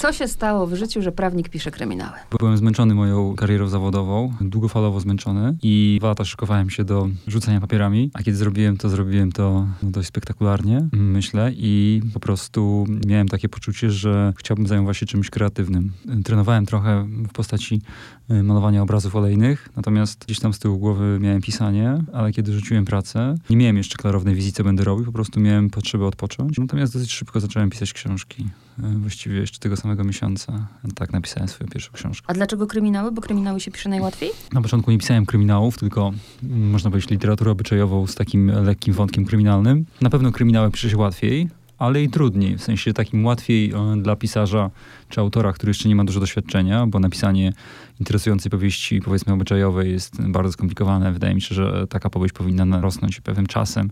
Co 0.00 0.12
się 0.12 0.28
stało 0.28 0.66
w 0.66 0.74
życiu, 0.74 1.02
że 1.02 1.12
prawnik 1.12 1.48
pisze 1.48 1.70
kryminały? 1.70 2.12
Byłem 2.38 2.56
zmęczony 2.56 2.94
moją 2.94 3.34
karierą 3.34 3.68
zawodową, 3.68 4.32
długofalowo 4.40 5.00
zmęczony 5.00 5.56
i 5.62 5.96
dwa 5.98 6.08
lata 6.08 6.24
szykowałem 6.24 6.70
się 6.70 6.84
do 6.84 7.08
rzucania 7.26 7.60
papierami, 7.60 8.10
a 8.14 8.22
kiedy 8.22 8.36
zrobiłem 8.36 8.76
to, 8.76 8.88
zrobiłem 8.88 9.32
to 9.32 9.66
no, 9.82 9.90
dość 9.90 10.08
spektakularnie, 10.08 10.88
myślę, 10.92 11.52
i 11.56 12.02
po 12.14 12.20
prostu 12.20 12.86
miałem 13.06 13.28
takie 13.28 13.48
poczucie, 13.48 13.90
że 13.90 14.32
chciałbym 14.36 14.66
zajmować 14.66 14.96
się 14.96 15.06
czymś 15.06 15.30
kreatywnym. 15.30 15.92
Trenowałem 16.24 16.66
trochę 16.66 17.06
w 17.28 17.32
postaci 17.32 17.82
y, 18.30 18.42
malowania 18.42 18.82
obrazów 18.82 19.16
olejnych, 19.16 19.68
natomiast 19.76 20.24
gdzieś 20.24 20.40
tam 20.40 20.52
z 20.52 20.58
tyłu 20.58 20.78
głowy 20.78 21.18
miałem 21.20 21.40
pisanie, 21.40 22.04
ale 22.12 22.32
kiedy 22.32 22.52
rzuciłem 22.52 22.84
pracę, 22.84 23.34
nie 23.50 23.56
miałem 23.56 23.76
jeszcze 23.76 23.96
klarownej 23.96 24.34
wizji, 24.34 24.52
co 24.52 24.64
będę 24.64 24.84
robił, 24.84 25.04
po 25.04 25.12
prostu 25.12 25.40
miałem 25.40 25.70
potrzebę 25.70 26.06
odpocząć. 26.06 26.58
Natomiast 26.58 26.92
dosyć 26.92 27.12
szybko 27.12 27.40
zacząłem 27.40 27.70
pisać 27.70 27.92
książki. 27.92 28.46
Y, 28.84 28.98
właściwie 28.98 29.38
jeszcze 29.38 29.58
tego 29.58 29.76
samego 29.76 30.04
miesiąca. 30.04 30.66
Tak 30.94 31.12
napisałem 31.12 31.48
swoją 31.48 31.70
pierwszą 31.70 31.92
książkę. 31.92 32.24
A 32.30 32.34
dlaczego 32.34 32.66
kryminały? 32.66 33.12
Bo 33.12 33.22
kryminały 33.22 33.60
się 33.60 33.70
pisze 33.70 33.88
najłatwiej? 33.88 34.30
Na 34.52 34.62
początku 34.62 34.90
nie 34.90 34.98
pisałem 34.98 35.26
kryminałów, 35.26 35.78
tylko 35.78 36.12
mm, 36.42 36.70
można 36.70 36.90
powiedzieć 36.90 37.10
literaturę 37.10 37.50
obyczajową 37.50 38.06
z 38.06 38.14
takim 38.14 38.46
lekkim 38.64 38.94
wątkiem 38.94 39.24
kryminalnym. 39.24 39.86
Na 40.00 40.10
pewno 40.10 40.32
kryminały 40.32 40.70
pisze 40.70 40.90
się 40.90 40.96
łatwiej, 40.96 41.48
ale 41.78 42.02
i 42.02 42.08
trudniej. 42.08 42.58
W 42.58 42.62
sensie 42.62 42.92
takim 42.92 43.26
łatwiej 43.26 43.72
y, 43.72 44.02
dla 44.02 44.16
pisarza 44.16 44.70
czy 45.08 45.20
autora, 45.20 45.52
który 45.52 45.70
jeszcze 45.70 45.88
nie 45.88 45.96
ma 45.96 46.04
dużo 46.04 46.20
doświadczenia, 46.20 46.86
bo 46.86 47.00
napisanie 47.00 47.52
interesującej 48.00 48.50
powieści, 48.50 49.00
powiedzmy 49.00 49.32
obyczajowej, 49.32 49.92
jest 49.92 50.22
bardzo 50.22 50.52
skomplikowane. 50.52 51.12
Wydaje 51.12 51.34
mi 51.34 51.40
się, 51.40 51.54
że 51.54 51.86
taka 51.86 52.10
powieść 52.10 52.34
powinna 52.34 52.64
narosnąć 52.64 53.20
pewnym 53.20 53.46
czasem, 53.46 53.90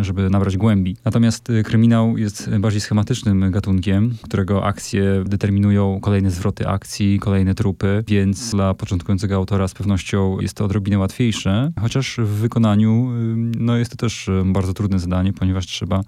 żeby 0.00 0.30
nabrać 0.30 0.56
głębi. 0.56 0.96
Natomiast 1.04 1.50
y, 1.50 1.62
kryminał 1.62 2.18
jest 2.18 2.50
bardziej 2.58 2.80
schematycznym 2.80 3.50
gatunkiem, 3.50 4.14
którego 4.22 4.64
akcje 4.64 5.24
determinują 5.26 6.00
kolejne 6.00 6.30
zwroty 6.30 6.68
akcji, 6.68 7.18
kolejne 7.18 7.54
trupy, 7.54 8.04
więc 8.08 8.50
dla 8.50 8.74
początkującego 8.74 9.36
autora 9.36 9.68
z 9.68 9.74
pewnością 9.74 10.40
jest 10.40 10.54
to 10.54 10.64
odrobinę 10.64 10.98
łatwiejsze, 10.98 11.72
chociaż 11.80 12.16
w 12.18 12.28
wykonaniu 12.28 13.10
y, 13.12 13.36
no, 13.58 13.76
jest 13.76 13.90
to 13.90 13.96
też 13.96 14.28
y, 14.28 14.42
bardzo 14.46 14.74
trudne 14.74 14.98
zadanie, 14.98 15.32
ponieważ 15.32 15.66
trzeba 15.66 16.00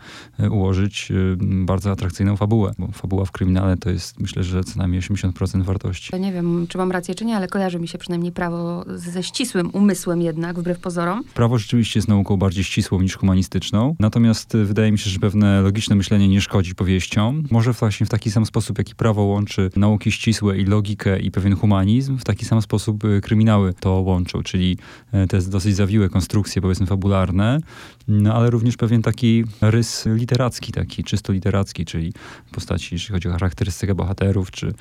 ułożyć 0.50 1.12
bardzo 1.40 1.90
atrakcyjną 1.90 2.36
fabułę, 2.36 2.72
bo 2.78 2.88
fabuła 2.88 3.24
w 3.24 3.32
kryminale 3.32 3.76
to 3.76 3.90
jest 3.90 4.20
myślę, 4.20 4.42
że 4.44 4.64
co 4.64 4.78
najmniej 4.78 5.02
80% 5.02 5.62
wartości. 5.62 6.20
Nie 6.20 6.32
wiem, 6.32 6.66
czy 6.68 6.78
mam 6.78 6.92
rację, 6.92 7.14
czy 7.14 7.24
nie, 7.24 7.31
ale 7.36 7.48
kojarzy 7.48 7.78
mi 7.78 7.88
się 7.88 7.98
przynajmniej 7.98 8.32
prawo 8.32 8.84
ze 8.86 9.22
ścisłym 9.22 9.70
umysłem 9.72 10.22
jednak, 10.22 10.58
wbrew 10.58 10.78
pozorom. 10.78 11.24
Prawo 11.34 11.58
rzeczywiście 11.58 11.98
jest 11.98 12.08
nauką 12.08 12.36
bardziej 12.36 12.64
ścisłą 12.64 13.00
niż 13.00 13.16
humanistyczną, 13.16 13.96
natomiast 13.98 14.54
y, 14.54 14.64
wydaje 14.64 14.92
mi 14.92 14.98
się, 14.98 15.10
że 15.10 15.18
pewne 15.18 15.60
logiczne 15.60 15.96
myślenie 15.96 16.28
nie 16.28 16.40
szkodzi 16.40 16.74
powieściom. 16.74 17.42
Może 17.50 17.72
właśnie 17.72 18.06
w 18.06 18.08
taki 18.08 18.30
sam 18.30 18.46
sposób, 18.46 18.78
jak 18.78 18.90
i 18.90 18.94
prawo 18.94 19.22
łączy 19.22 19.70
nauki 19.76 20.12
ścisłe 20.12 20.58
i 20.58 20.64
logikę 20.64 21.20
i 21.20 21.30
pewien 21.30 21.56
humanizm, 21.56 22.18
w 22.18 22.24
taki 22.24 22.44
sam 22.44 22.62
sposób 22.62 23.04
y, 23.04 23.20
kryminały 23.20 23.74
to 23.74 23.90
łączą, 23.90 24.42
czyli 24.42 24.76
y, 25.14 25.26
te 25.26 25.42
dosyć 25.42 25.76
zawiłe 25.76 26.08
konstrukcje, 26.08 26.62
powiedzmy 26.62 26.86
fabularne, 26.86 27.60
no 28.08 28.34
ale 28.34 28.50
również 28.50 28.76
pewien 28.76 29.02
taki 29.02 29.44
rys 29.60 30.06
literacki, 30.06 30.72
taki 30.72 31.04
czysto 31.04 31.32
literacki, 31.32 31.84
czyli 31.84 32.12
postaci, 32.52 32.88
jeśli 32.94 33.12
chodzi 33.12 33.28
o 33.28 33.32
charakterystykę 33.32 33.94
bohaterów, 33.94 34.50
czy 34.50 34.72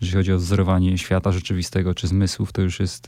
jeśli 0.00 0.16
chodzi 0.16 0.32
o 0.32 0.36
wzorowanie 0.36 0.98
świata 0.98 1.32
rzeczywistego, 1.32 1.94
czy 2.00 2.06
zmysłów, 2.06 2.52
to 2.52 2.62
już 2.62 2.80
jest, 2.80 3.06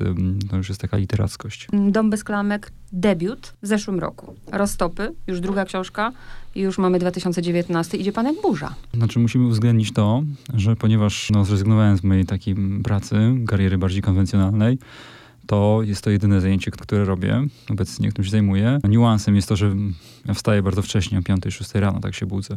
to 0.50 0.56
już 0.56 0.68
jest 0.68 0.80
taka 0.80 0.96
literackość. 0.96 1.68
Dom 1.90 2.10
bez 2.10 2.24
klamek, 2.24 2.72
debiut 2.92 3.54
w 3.62 3.66
zeszłym 3.66 4.00
roku. 4.00 4.34
Roztopy, 4.52 5.12
już 5.26 5.40
druga 5.40 5.64
książka 5.64 6.12
i 6.54 6.60
już 6.60 6.78
mamy 6.78 6.98
2019. 6.98 7.98
Idzie 7.98 8.12
pan 8.12 8.26
jak 8.26 8.42
burza. 8.42 8.74
Znaczy 8.94 9.18
musimy 9.18 9.46
uwzględnić 9.46 9.92
to, 9.92 10.22
że 10.54 10.76
ponieważ 10.76 11.30
no, 11.30 11.44
zrezygnowałem 11.44 11.96
z 11.96 12.04
mojej 12.04 12.24
takiej 12.24 12.56
pracy, 12.84 13.16
kariery 13.46 13.78
bardziej 13.78 14.02
konwencjonalnej, 14.02 14.78
to 15.46 15.80
jest 15.82 16.04
to 16.04 16.10
jedyne 16.10 16.40
zajęcie, 16.40 16.70
które 16.70 17.04
robię 17.04 17.44
obecnie, 17.70 18.08
którym 18.08 18.24
się 18.24 18.30
zajmuję. 18.30 18.78
Niuansem 18.88 19.36
jest 19.36 19.48
to, 19.48 19.56
że 19.56 19.74
ja 20.24 20.34
wstaję 20.34 20.62
bardzo 20.62 20.82
wcześnie, 20.82 21.18
o 21.18 21.20
5-6 21.20 21.80
rano, 21.80 22.00
tak 22.00 22.14
się 22.14 22.26
budzę. 22.26 22.56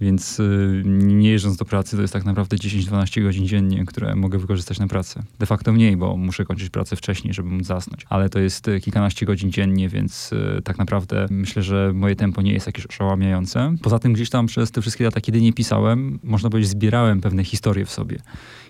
Więc 0.00 0.40
y, 0.40 0.82
nie 0.86 1.30
jeżdżąc 1.30 1.56
do 1.56 1.64
pracy, 1.64 1.96
to 1.96 2.02
jest 2.02 2.12
tak 2.12 2.24
naprawdę 2.24 2.56
10-12 2.56 3.22
godzin 3.22 3.46
dziennie, 3.46 3.84
które 3.84 4.16
mogę 4.16 4.38
wykorzystać 4.38 4.78
na 4.78 4.86
pracę. 4.86 5.22
De 5.38 5.46
facto 5.46 5.72
mniej, 5.72 5.96
bo 5.96 6.16
muszę 6.16 6.44
kończyć 6.44 6.70
pracę 6.70 6.96
wcześniej, 6.96 7.34
żeby 7.34 7.48
móc 7.48 7.66
zasnąć. 7.66 8.06
Ale 8.08 8.28
to 8.28 8.38
jest 8.38 8.68
y, 8.68 8.80
kilkanaście 8.80 9.26
godzin 9.26 9.50
dziennie, 9.52 9.88
więc 9.88 10.32
y, 10.32 10.62
tak 10.64 10.78
naprawdę 10.78 11.26
myślę, 11.30 11.62
że 11.62 11.92
moje 11.94 12.16
tempo 12.16 12.42
nie 12.42 12.52
jest 12.52 12.66
jakieś 12.66 12.86
oszałamiające. 12.86 13.76
Poza 13.82 13.98
tym 13.98 14.12
gdzieś 14.12 14.30
tam 14.30 14.46
przez 14.46 14.70
te 14.70 14.80
wszystkie 14.80 15.04
lata, 15.04 15.20
kiedy 15.20 15.40
nie 15.40 15.52
pisałem, 15.52 16.18
można 16.22 16.50
powiedzieć, 16.50 16.70
zbierałem 16.70 17.20
pewne 17.20 17.44
historie 17.44 17.84
w 17.84 17.90
sobie. 17.90 18.18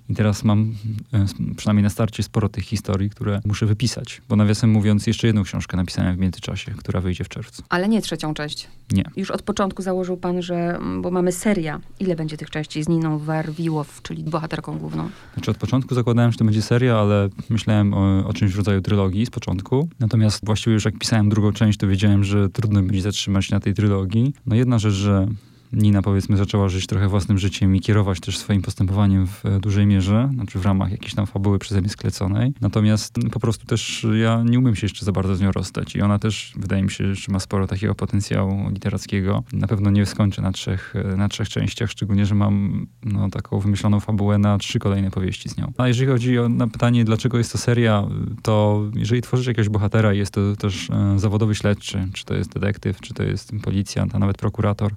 I 0.09 0.15
teraz 0.15 0.45
mam 0.45 0.75
e, 1.13 1.27
przynajmniej 1.57 1.83
na 1.83 1.91
starcie 1.91 2.23
sporo 2.23 2.49
tych 2.49 2.65
historii, 2.65 3.11
które 3.11 3.41
muszę 3.45 3.67
wypisać. 3.67 4.23
Bo 4.29 4.37
nawiasem 4.37 4.71
mówiąc, 4.71 5.07
jeszcze 5.07 5.27
jedną 5.27 5.43
książkę 5.43 5.77
napisałem 5.77 6.17
w 6.17 6.19
międzyczasie, 6.19 6.73
która 6.77 7.01
wyjdzie 7.01 7.25
w 7.25 7.29
czerwcu. 7.29 7.63
Ale 7.69 7.89
nie 7.89 8.03
trzecią 8.03 8.35
część. 8.35 8.69
Nie. 8.93 9.05
Już 9.17 9.31
od 9.31 9.43
początku 9.43 9.83
założył 9.83 10.17
pan, 10.17 10.43
że, 10.43 10.79
bo 11.03 11.11
mamy 11.11 11.33
seria. 11.33 11.81
Ile 12.01 12.17
będzie 12.17 12.37
tych 12.37 12.51
części 12.51 12.83
z 12.83 12.89
Niną 12.89 13.19
Warwiłow, 13.19 14.03
czyli 14.03 14.25
bohaterką 14.25 14.79
główną? 14.79 15.09
Znaczy 15.35 15.51
od 15.51 15.57
początku 15.57 15.95
zakładałem, 15.95 16.33
że 16.33 16.39
to 16.39 16.45
będzie 16.45 16.63
seria, 16.63 16.99
ale 16.99 17.29
myślałem 17.51 17.95
o, 17.95 18.27
o 18.29 18.33
czymś 18.33 18.53
w 18.53 18.57
rodzaju 18.57 18.81
trylogii 18.81 19.27
z 19.27 19.31
początku. 19.31 19.89
Natomiast 20.01 20.45
właściwie 20.45 20.75
już 20.75 20.85
jak 20.85 20.99
pisałem 20.99 21.29
drugą 21.29 21.53
część, 21.53 21.79
to 21.79 21.89
wiedziałem, 21.89 22.25
że 22.25 22.49
trudno 22.49 22.83
będzie 22.83 23.03
zatrzymać 23.03 23.51
na 23.51 23.61
tej 23.61 23.75
trylogii. 23.75 24.35
No 24.47 24.57
jedna 24.57 24.79
rzecz, 24.79 24.95
że 24.95 25.29
Nina 25.73 26.03
powiedzmy 26.03 26.37
zaczęła 26.37 26.69
żyć 26.69 26.87
trochę 26.87 27.09
własnym 27.09 27.39
życiem 27.39 27.77
i 27.77 27.81
kierować 27.81 28.21
też 28.21 28.39
swoim 28.39 28.63
postępowaniem 28.63 29.27
w 29.27 29.47
e, 29.47 29.61
dużej 29.61 29.87
mierze, 29.87 30.31
znaczy 30.35 30.59
w 30.59 30.65
ramach 30.65 30.91
jakiejś 30.91 31.15
tam 31.15 31.27
fabuły 31.27 31.59
przeze 31.59 31.81
mnie 31.81 31.91
skleconej. 31.91 32.53
Natomiast 32.61 33.15
po 33.33 33.41
prostu 33.41 33.67
też 33.67 34.07
ja 34.15 34.43
nie 34.45 34.59
umiem 34.59 34.77
się 34.77 34.85
jeszcze 34.85 35.05
za 35.05 35.13
bardzo 35.13 35.37
z 35.37 35.41
nią 35.41 35.53
rozstać 35.53 35.97
i 35.97 36.03
ona 36.03 36.19
też 36.19 36.53
wydaje 36.57 36.83
mi 36.83 36.91
się, 36.91 37.15
że 37.15 37.33
ma 37.33 37.41
sporo 37.41 37.67
takiego 37.67 37.95
potencjału 37.95 38.71
literackiego. 38.71 39.45
Na 39.53 39.67
pewno 39.67 39.91
nie 39.91 40.07
skończę 40.07 40.43
na 40.43 40.53
trzech, 40.53 40.95
e, 40.97 41.17
na 41.17 41.29
trzech 41.29 41.49
częściach, 41.49 41.91
szczególnie, 41.91 42.27
że 42.27 42.35
mam 42.35 42.87
no, 43.05 43.31
taką 43.31 43.59
wymyśloną 43.59 44.01
fabułę 44.01 44.39
na 44.39 44.59
trzy 44.59 44.79
kolejne 44.79 45.11
powieści 45.11 45.49
z 45.49 45.57
nią. 45.57 45.73
A 45.79 45.89
jeżeli 45.89 46.07
chodzi 46.07 46.39
o 46.39 46.49
na 46.49 46.69
pytanie, 46.69 47.05
dlaczego 47.05 47.39
jest 47.39 47.53
to 47.53 47.59
seria, 47.59 48.09
to 48.43 48.83
jeżeli 48.95 49.23
tworzysz 49.23 49.47
jakiegoś 49.47 49.69
bohatera 49.69 50.13
jest 50.13 50.33
to 50.33 50.57
też 50.57 50.91
e, 50.91 51.19
zawodowy 51.19 51.55
śledczy, 51.55 52.09
czy 52.13 52.25
to 52.25 52.35
jest 52.35 52.53
detektyw, 52.53 53.01
czy 53.01 53.15
to 53.15 53.23
jest 53.23 53.53
policjant, 53.63 54.15
a 54.15 54.19
nawet 54.19 54.39
prokurator, 54.39 54.93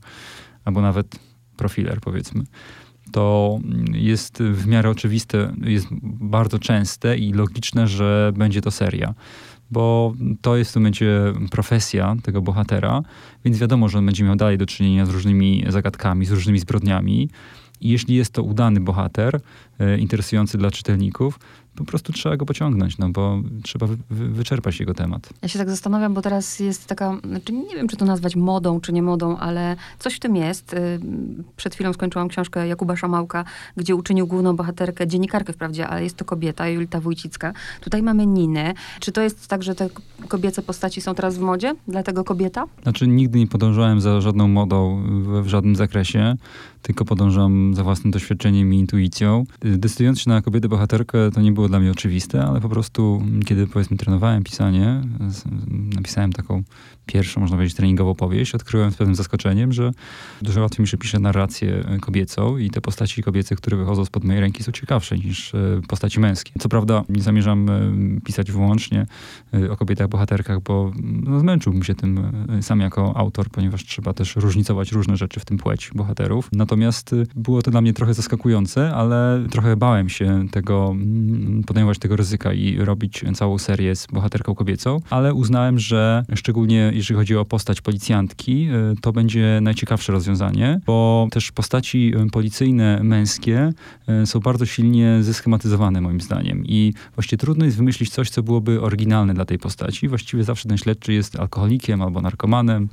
albo 0.69 0.81
nawet 0.81 1.19
profiler, 1.57 1.99
powiedzmy, 2.01 2.43
to 3.11 3.59
jest 3.93 4.43
w 4.43 4.67
miarę 4.67 4.89
oczywiste, 4.89 5.53
jest 5.61 5.87
bardzo 6.01 6.59
częste 6.59 7.17
i 7.17 7.33
logiczne, 7.33 7.87
że 7.87 8.31
będzie 8.35 8.61
to 8.61 8.71
seria. 8.71 9.13
Bo 9.71 10.13
to 10.41 10.57
jest 10.57 10.71
w 10.71 10.73
tym 10.73 10.81
momencie 10.81 11.33
profesja 11.51 12.15
tego 12.23 12.41
bohatera, 12.41 13.01
więc 13.45 13.57
wiadomo, 13.57 13.89
że 13.89 13.97
on 13.97 14.05
będzie 14.05 14.23
miał 14.23 14.35
dalej 14.35 14.57
do 14.57 14.65
czynienia 14.65 15.05
z 15.05 15.09
różnymi 15.09 15.65
zagadkami, 15.67 16.25
z 16.25 16.31
różnymi 16.31 16.59
zbrodniami. 16.59 17.29
I 17.81 17.89
jeśli 17.89 18.15
jest 18.15 18.33
to 18.33 18.43
udany 18.43 18.79
bohater, 18.79 19.39
e, 19.79 19.97
interesujący 19.97 20.57
dla 20.57 20.71
czytelników, 20.71 21.39
po 21.79 21.85
prostu 21.85 22.13
trzeba 22.13 22.37
go 22.37 22.45
pociągnąć, 22.45 22.97
no 22.97 23.09
bo 23.09 23.41
trzeba 23.63 23.87
wy, 23.87 23.97
wy, 24.09 24.29
wyczerpać 24.29 24.79
jego 24.79 24.93
temat. 24.93 25.29
Ja 25.41 25.47
się 25.47 25.59
tak 25.59 25.69
zastanawiam, 25.69 26.13
bo 26.13 26.21
teraz 26.21 26.59
jest 26.59 26.85
taka, 26.85 27.17
znaczy 27.23 27.53
nie 27.53 27.75
wiem, 27.75 27.87
czy 27.87 27.97
to 27.97 28.05
nazwać 28.05 28.35
modą, 28.35 28.81
czy 28.81 28.93
nie 28.93 29.01
modą, 29.03 29.37
ale 29.37 29.75
coś 29.99 30.15
w 30.15 30.19
tym 30.19 30.35
jest. 30.35 30.73
Y, 30.73 30.99
przed 31.55 31.75
chwilą 31.75 31.93
skończyłam 31.93 32.27
książkę 32.27 32.67
Jakuba 32.67 32.95
Szamałka, 32.95 33.45
gdzie 33.77 33.95
uczynił 33.95 34.27
główną 34.27 34.55
bohaterkę, 34.55 35.07
dziennikarkę 35.07 35.53
wprawdzie, 35.53 35.87
ale 35.87 36.03
jest 36.03 36.17
to 36.17 36.25
kobieta, 36.25 36.69
Julita 36.69 37.01
Wójcicka. 37.01 37.53
Tutaj 37.81 38.03
mamy 38.03 38.25
Ninę. 38.25 38.73
Czy 38.99 39.11
to 39.11 39.21
jest 39.21 39.47
tak, 39.47 39.63
że 39.63 39.75
te 39.75 39.89
kobiece 40.27 40.61
postaci 40.61 41.01
są 41.01 41.15
teraz 41.15 41.37
w 41.37 41.41
modzie? 41.41 41.75
Dlatego 41.87 42.23
kobieta? 42.23 42.65
Znaczy 42.83 43.07
nigdy 43.07 43.39
nie 43.39 43.47
podążałem 43.47 44.01
za 44.01 44.21
żadną 44.21 44.47
modą 44.47 45.03
w, 45.05 45.43
w 45.43 45.47
żadnym 45.47 45.75
zakresie, 45.75 46.35
tylko 46.81 47.05
podążam 47.05 47.73
za 47.75 47.83
własnym 47.83 48.11
doświadczeniem 48.11 48.73
i 48.73 48.77
intuicją. 48.77 49.45
Decydując 49.61 50.21
się 50.21 50.29
na 50.29 50.41
kobietę 50.41 50.69
bohaterkę, 50.69 51.31
to 51.31 51.41
nie 51.41 51.51
było 51.51 51.68
dla 51.69 51.79
mnie 51.79 51.91
oczywiste, 51.91 52.45
ale 52.45 52.61
po 52.61 52.69
prostu, 52.69 53.21
kiedy 53.45 53.67
powiedzmy 53.67 53.97
trenowałem 53.97 54.43
pisanie, 54.43 55.01
napisałem 55.95 56.33
taką 56.33 56.63
pierwszą, 57.05 57.41
można 57.41 57.57
powiedzieć, 57.57 57.77
treningową 57.77 58.15
powieść, 58.15 58.55
odkryłem 58.55 58.91
z 58.91 58.95
pewnym 58.95 59.15
zaskoczeniem, 59.15 59.73
że 59.73 59.91
dużo 60.41 60.61
łatwiej 60.61 60.83
mi 60.83 60.87
się 60.87 60.97
pisze 60.97 61.19
narrację 61.19 61.83
kobiecą 62.01 62.57
i 62.57 62.69
te 62.69 62.81
postaci 62.81 63.23
kobiece, 63.23 63.55
które 63.55 63.77
wychodzą 63.77 64.05
spod 64.05 64.23
mojej 64.23 64.41
ręki 64.41 64.63
są 64.63 64.71
ciekawsze 64.71 65.17
niż 65.17 65.55
e, 65.55 65.81
postaci 65.87 66.19
męskie. 66.19 66.51
Co 66.59 66.69
prawda 66.69 67.03
nie 67.09 67.21
zamierzam 67.21 67.69
e, 67.69 68.21
pisać 68.21 68.51
wyłącznie 68.51 69.05
e, 69.53 69.71
o 69.71 69.77
kobietach 69.77 70.07
bohaterkach, 70.07 70.59
bo 70.61 70.91
no, 71.03 71.39
zmęczyłbym 71.39 71.83
się 71.83 71.95
tym 71.95 72.31
sam 72.61 72.79
jako 72.79 73.17
autor, 73.17 73.49
ponieważ 73.49 73.85
trzeba 73.85 74.13
też 74.13 74.35
różnicować 74.35 74.91
różne 74.91 75.17
rzeczy 75.17 75.39
w 75.39 75.45
tym 75.45 75.57
płeć 75.57 75.91
bohaterów. 75.95 76.49
Natomiast 76.51 77.15
było 77.35 77.61
to 77.61 77.71
dla 77.71 77.81
mnie 77.81 77.93
trochę 77.93 78.13
zaskakujące, 78.13 78.95
ale 78.95 79.45
trochę 79.51 79.77
bałem 79.77 80.09
się 80.09 80.45
tego 80.51 80.89
mm, 80.91 81.48
podejmować 81.67 81.99
tego 81.99 82.15
ryzyka 82.15 82.53
i 82.53 82.77
robić 82.77 83.23
całą 83.33 83.57
serię 83.57 83.95
z 83.95 84.07
bohaterką 84.07 84.55
kobiecą, 84.55 85.01
ale 85.09 85.33
uznałem, 85.33 85.79
że 85.79 86.25
szczególnie 86.35 86.91
jeżeli 86.93 87.17
chodzi 87.17 87.35
o 87.35 87.45
postać 87.45 87.81
policjantki, 87.81 88.69
to 89.01 89.11
będzie 89.11 89.59
najciekawsze 89.61 90.11
rozwiązanie, 90.11 90.79
bo 90.85 91.27
też 91.31 91.51
postaci 91.51 92.13
policyjne 92.31 92.99
męskie 93.03 93.73
są 94.25 94.39
bardzo 94.39 94.65
silnie 94.65 95.17
zeschematyzowane 95.21 96.01
moim 96.01 96.21
zdaniem 96.21 96.63
i 96.65 96.93
właściwie 97.15 97.37
trudno 97.37 97.65
jest 97.65 97.77
wymyślić 97.77 98.09
coś, 98.09 98.29
co 98.29 98.43
byłoby 98.43 98.81
oryginalne 98.81 99.33
dla 99.33 99.45
tej 99.45 99.59
postaci. 99.59 100.07
Właściwie 100.07 100.43
zawsze 100.43 100.69
ten 100.69 100.77
śledczy 100.77 101.13
jest 101.13 101.39
alkoholikiem, 101.39 102.01
albo 102.01 102.21
narkomanem, 102.21 102.89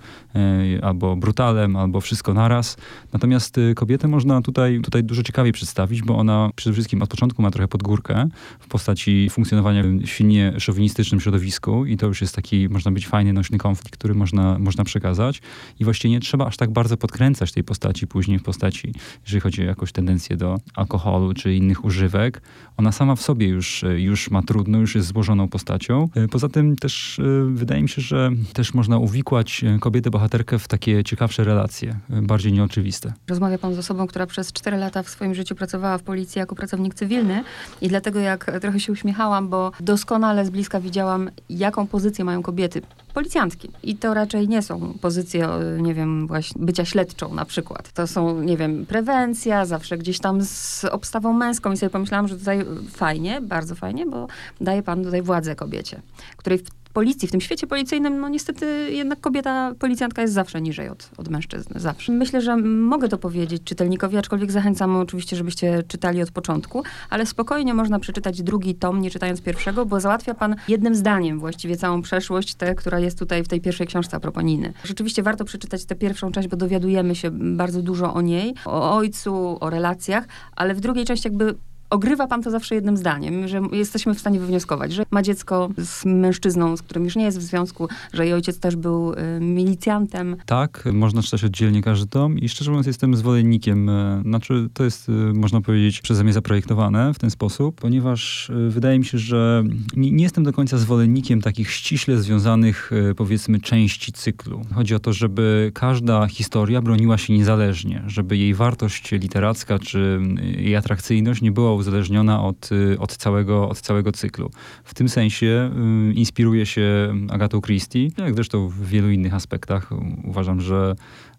albo 0.83 1.17
brutalem, 1.17 1.77
albo 1.77 2.01
wszystko 2.01 2.35
naraz. 2.35 2.77
Natomiast 3.13 3.57
kobietę 3.77 4.09
można 4.09 4.43
tutaj, 4.43 4.81
tutaj 4.81 5.05
dużo 5.05 5.23
ciekawiej 5.23 5.53
przedstawić, 5.53 6.03
bo 6.03 6.19
ona 6.19 6.51
przede 6.57 6.75
wszystkim 6.75 7.03
od 7.03 7.11
początku 7.11 7.43
ma 7.43 7.51
trochę 7.51 7.69
podgórkę 7.69 8.29
w 8.59 8.69
postaci 8.69 9.31
funkcjonowania 9.31 9.83
w 9.83 10.07
silnie 10.07 10.53
szowinistycznym 10.59 11.21
środowisku 11.21 11.87
i 11.87 11.97
to 11.97 12.07
już 12.07 12.21
jest 12.21 12.35
taki, 12.35 12.69
można 12.69 12.91
być 12.91 13.07
fajny, 13.07 13.33
nośny 13.33 13.59
konflikt, 13.59 13.97
który 13.97 14.15
można, 14.15 14.59
można 14.59 14.85
przekazać 14.85 15.43
i 15.81 15.85
właściwie 15.85 16.15
nie 16.15 16.21
trzeba 16.21 16.47
aż 16.47 16.57
tak 16.57 16.71
bardzo 16.71 16.97
podkręcać 16.97 17.53
tej 17.53 17.65
postaci 17.65 18.07
później 18.07 18.39
w 18.39 18.43
postaci, 18.43 18.93
jeżeli 19.23 19.41
chodzi 19.41 19.63
o 19.63 19.65
jakąś 19.65 19.93
tendencję 19.93 20.37
do 20.37 20.59
alkoholu 20.75 21.35
czy 21.35 21.55
innych 21.55 21.85
używek. 21.85 22.43
Ona 22.77 22.93
sama 22.93 23.17
w 23.17 23.23
sobie 23.23 23.49
już, 23.49 23.85
już 23.97 24.31
ma 24.31 24.43
trudno, 24.43 24.79
już 24.79 24.95
jest 24.95 25.09
złożoną 25.09 25.49
postacią. 25.49 26.09
Poza 26.31 26.49
tym 26.49 26.77
też 26.77 27.19
e, 27.19 27.23
wydaje 27.55 27.83
mi 27.83 27.89
się, 27.89 28.03
że 28.03 28.31
też 28.53 28.75
można 28.75 28.99
uwikłać 28.99 29.65
kobietę 29.81 30.11
bohaterkę 30.11 30.59
w 30.59 30.69
takie 30.69 31.05
ciekawsze 31.05 31.45
relacje, 31.45 31.99
bardziej 32.09 32.53
nieoczywiste. 32.53 33.13
Rozmawia 33.29 33.59
pan 33.59 33.75
z 33.75 33.79
osobą, 33.79 34.07
która 34.07 34.27
przez 34.27 34.53
4 34.53 34.77
lata 34.77 35.03
w 35.03 35.09
swoim 35.09 35.35
życiu 35.35 35.55
pracowała 35.55 35.99
w 35.99 36.03
policji 36.03 36.39
jako 36.39 36.55
pracownik 36.55 36.95
cywilny 36.95 37.45
i 37.81 37.89
dlatego 37.89 38.21
jak 38.21 38.36
trochę 38.39 38.81
się 38.81 38.93
uśmiechałam, 38.93 39.49
bo 39.49 39.73
doskonale 39.81 40.47
z 40.47 40.51
bliska 40.51 40.81
widziałam, 40.81 41.31
jaką 41.51 41.87
pozycję 41.87 42.25
mają 42.25 42.43
kobiety 42.43 42.83
policjantki. 43.15 43.71
I 43.83 43.97
to 43.97 44.15
raczej 44.15 44.49
nie 44.49 44.63
są 44.63 44.95
pozycje, 45.01 45.49
nie 45.79 45.95
wiem, 45.95 46.27
właśnie 46.27 46.65
bycia 46.65 46.85
śledczą 46.85 47.35
na 47.35 47.45
przykład. 47.45 47.93
To 47.93 48.07
są, 48.07 48.41
nie 48.43 48.57
wiem, 48.57 48.87
prewencja, 48.87 49.65
zawsze 49.65 49.99
gdzieś 49.99 50.19
tam 50.19 50.43
z 50.43 50.85
obstawą 50.85 51.33
męską. 51.33 51.73
I 51.73 51.77
sobie 51.77 51.91
pomyślałam, 51.91 52.29
że 52.29 52.39
tutaj 52.39 52.65
fajnie, 52.91 53.41
bardzo 53.41 53.75
fajnie, 53.75 54.07
bo 54.07 54.27
daje 54.61 54.83
pan 54.83 55.05
tutaj 55.05 55.23
władzę 55.23 55.57
kobiecie, 55.57 56.01
której 56.37 56.59
w 56.59 56.86
policji, 56.97 57.29
w 57.29 57.31
tym 57.31 57.41
świecie 57.41 57.67
policyjnym, 57.67 58.21
no 58.21 58.29
niestety 58.29 58.93
jednak 58.93 59.21
kobieta, 59.21 59.73
policjantka 59.79 60.23
jest 60.23 60.35
zawsze 60.35 60.61
niżej 60.61 60.89
od, 60.89 61.11
od 61.17 61.29
mężczyzny, 61.29 61.81
zawsze. 61.81 62.13
Myślę, 62.13 62.41
że 62.41 62.57
mogę 62.57 63.09
to 63.09 63.19
powiedzieć 63.19 63.63
czytelnikowi, 63.65 64.17
aczkolwiek 64.17 64.53
zachęcam 64.53 64.97
oczywiście, 64.97 65.37
żebyście 65.37 65.83
czytali 65.89 66.23
od 66.23 66.31
początku, 66.31 66.83
ale 67.11 67.27
spokojnie 67.27 67.75
można 67.75 67.99
przeczytać 67.99 68.43
drugi 68.43 68.75
tom, 68.75 69.01
nie 69.01 69.11
czytając 69.11 69.41
pierwszego, 69.41 69.87
bo 69.87 70.01
załatwia 70.01 70.35
pan 70.35 70.57
jednym 70.69 70.95
zdaniem 70.95 71.41
właściwie 71.41 71.77
całą 71.77 72.03
przeszłość, 72.03 72.55
tę, 72.55 72.75
która 72.75 72.99
jest 72.99 73.19
tutaj 73.19 73.45
w 73.45 73.49
tej 73.49 73.61
pierwszej 73.61 73.87
książce 73.87 74.17
a 74.17 74.21
propos 74.21 74.45
Niny. 74.45 74.73
Rzeczywiście 74.85 75.23
warto 75.23 75.45
przeczytać 75.45 75.85
tę 75.85 75.95
pierwszą 75.95 76.33
część, 76.33 76.49
bo 76.49 76.57
dowiadujemy 76.57 77.15
się 77.15 77.31
bardzo 77.33 77.83
dużo 77.83 78.15
o 78.15 78.21
niej, 78.21 78.55
o 78.65 78.97
ojcu, 78.97 79.57
o 79.61 79.71
relacjach, 79.71 80.29
ale 80.57 80.75
w 80.75 80.81
drugiej 80.81 81.05
części 81.05 81.29
jakby 81.29 81.55
ogrywa 81.91 82.27
pan 82.27 82.43
to 82.43 82.51
zawsze 82.51 82.75
jednym 82.75 82.97
zdaniem, 82.97 83.49
że 83.49 83.63
jesteśmy 83.73 84.15
w 84.15 84.21
stanie 84.21 84.41
wywnioskować, 84.41 84.93
że 84.93 85.07
ma 85.11 85.23
dziecko 85.23 85.69
z 85.79 86.05
mężczyzną, 86.05 86.77
z 86.77 86.83
którym 86.83 87.05
już 87.05 87.17
nie 87.17 87.25
jest 87.25 87.39
w 87.39 87.43
związku, 87.43 87.89
że 88.13 88.25
jej 88.25 88.35
ojciec 88.35 88.59
też 88.59 88.77
był 88.77 89.13
y, 89.13 89.17
milicjantem. 89.41 90.37
Tak, 90.47 90.85
można 90.93 91.23
czytać 91.23 91.45
oddzielnie 91.45 91.83
każdy 91.83 92.07
dom 92.07 92.39
i 92.39 92.49
szczerze 92.49 92.71
mówiąc 92.71 92.87
jestem 92.87 93.17
zwolennikiem, 93.17 93.89
y, 93.89 94.23
znaczy 94.23 94.69
to 94.75 94.85
jest, 94.85 95.09
y, 95.09 95.13
można 95.13 95.61
powiedzieć, 95.61 96.01
przeze 96.01 96.25
mnie 96.25 96.33
zaprojektowane 96.33 97.15
w 97.15 97.19
ten 97.19 97.31
sposób, 97.31 97.81
ponieważ 97.81 98.51
y, 98.51 98.71
wydaje 98.71 98.99
mi 98.99 99.05
się, 99.05 99.19
że 99.19 99.65
nie, 99.97 100.13
nie, 100.13 100.23
jestem 100.23 100.45
do 100.45 100.53
końca 100.53 100.79
zwolennikiem 100.79 101.43
takich 101.43 101.71
ściśle 101.71 102.19
związanych, 102.19 102.91
powiedzmy, 103.17 103.61
części 103.61 104.13
cyklu. 104.13 104.63
Chodzi 104.75 104.95
o 104.95 104.99
to, 104.99 105.13
żeby 105.13 105.71
każda 105.75 106.27
historia 106.27 106.83
broniła 106.83 107.19
się 107.19 107.33
niezależnie, 107.33 108.03
żeby 108.07 108.37
jej 108.37 108.55
wartość 108.55 109.13
literacka 109.13 109.79
czy 109.79 110.21
jej 110.57 110.77
atrakcyjność 110.77 111.43
nie 111.43 111.53
była 111.53 111.76
uzależniona 111.77 112.45
od, 112.45 112.73
y, 112.73 112.97
od, 112.99 113.17
całego, 113.17 113.69
od 113.69 113.81
całego 113.81 114.13
cyklu. 114.13 114.51
W 114.85 114.95
tym 114.95 115.09
sensie 115.09 115.71
y, 116.11 116.13
inspiruje 116.13 116.67
się 116.67 117.15
Agatą 117.31 117.61
Christie, 117.61 118.09
jak 118.19 118.35
zresztą 118.35 118.69
w 118.69 118.87
wielu 118.87 119.11
innych 119.11 119.35
aspektach. 119.35 119.91
Uważam, 120.25 120.61
że 120.61 120.95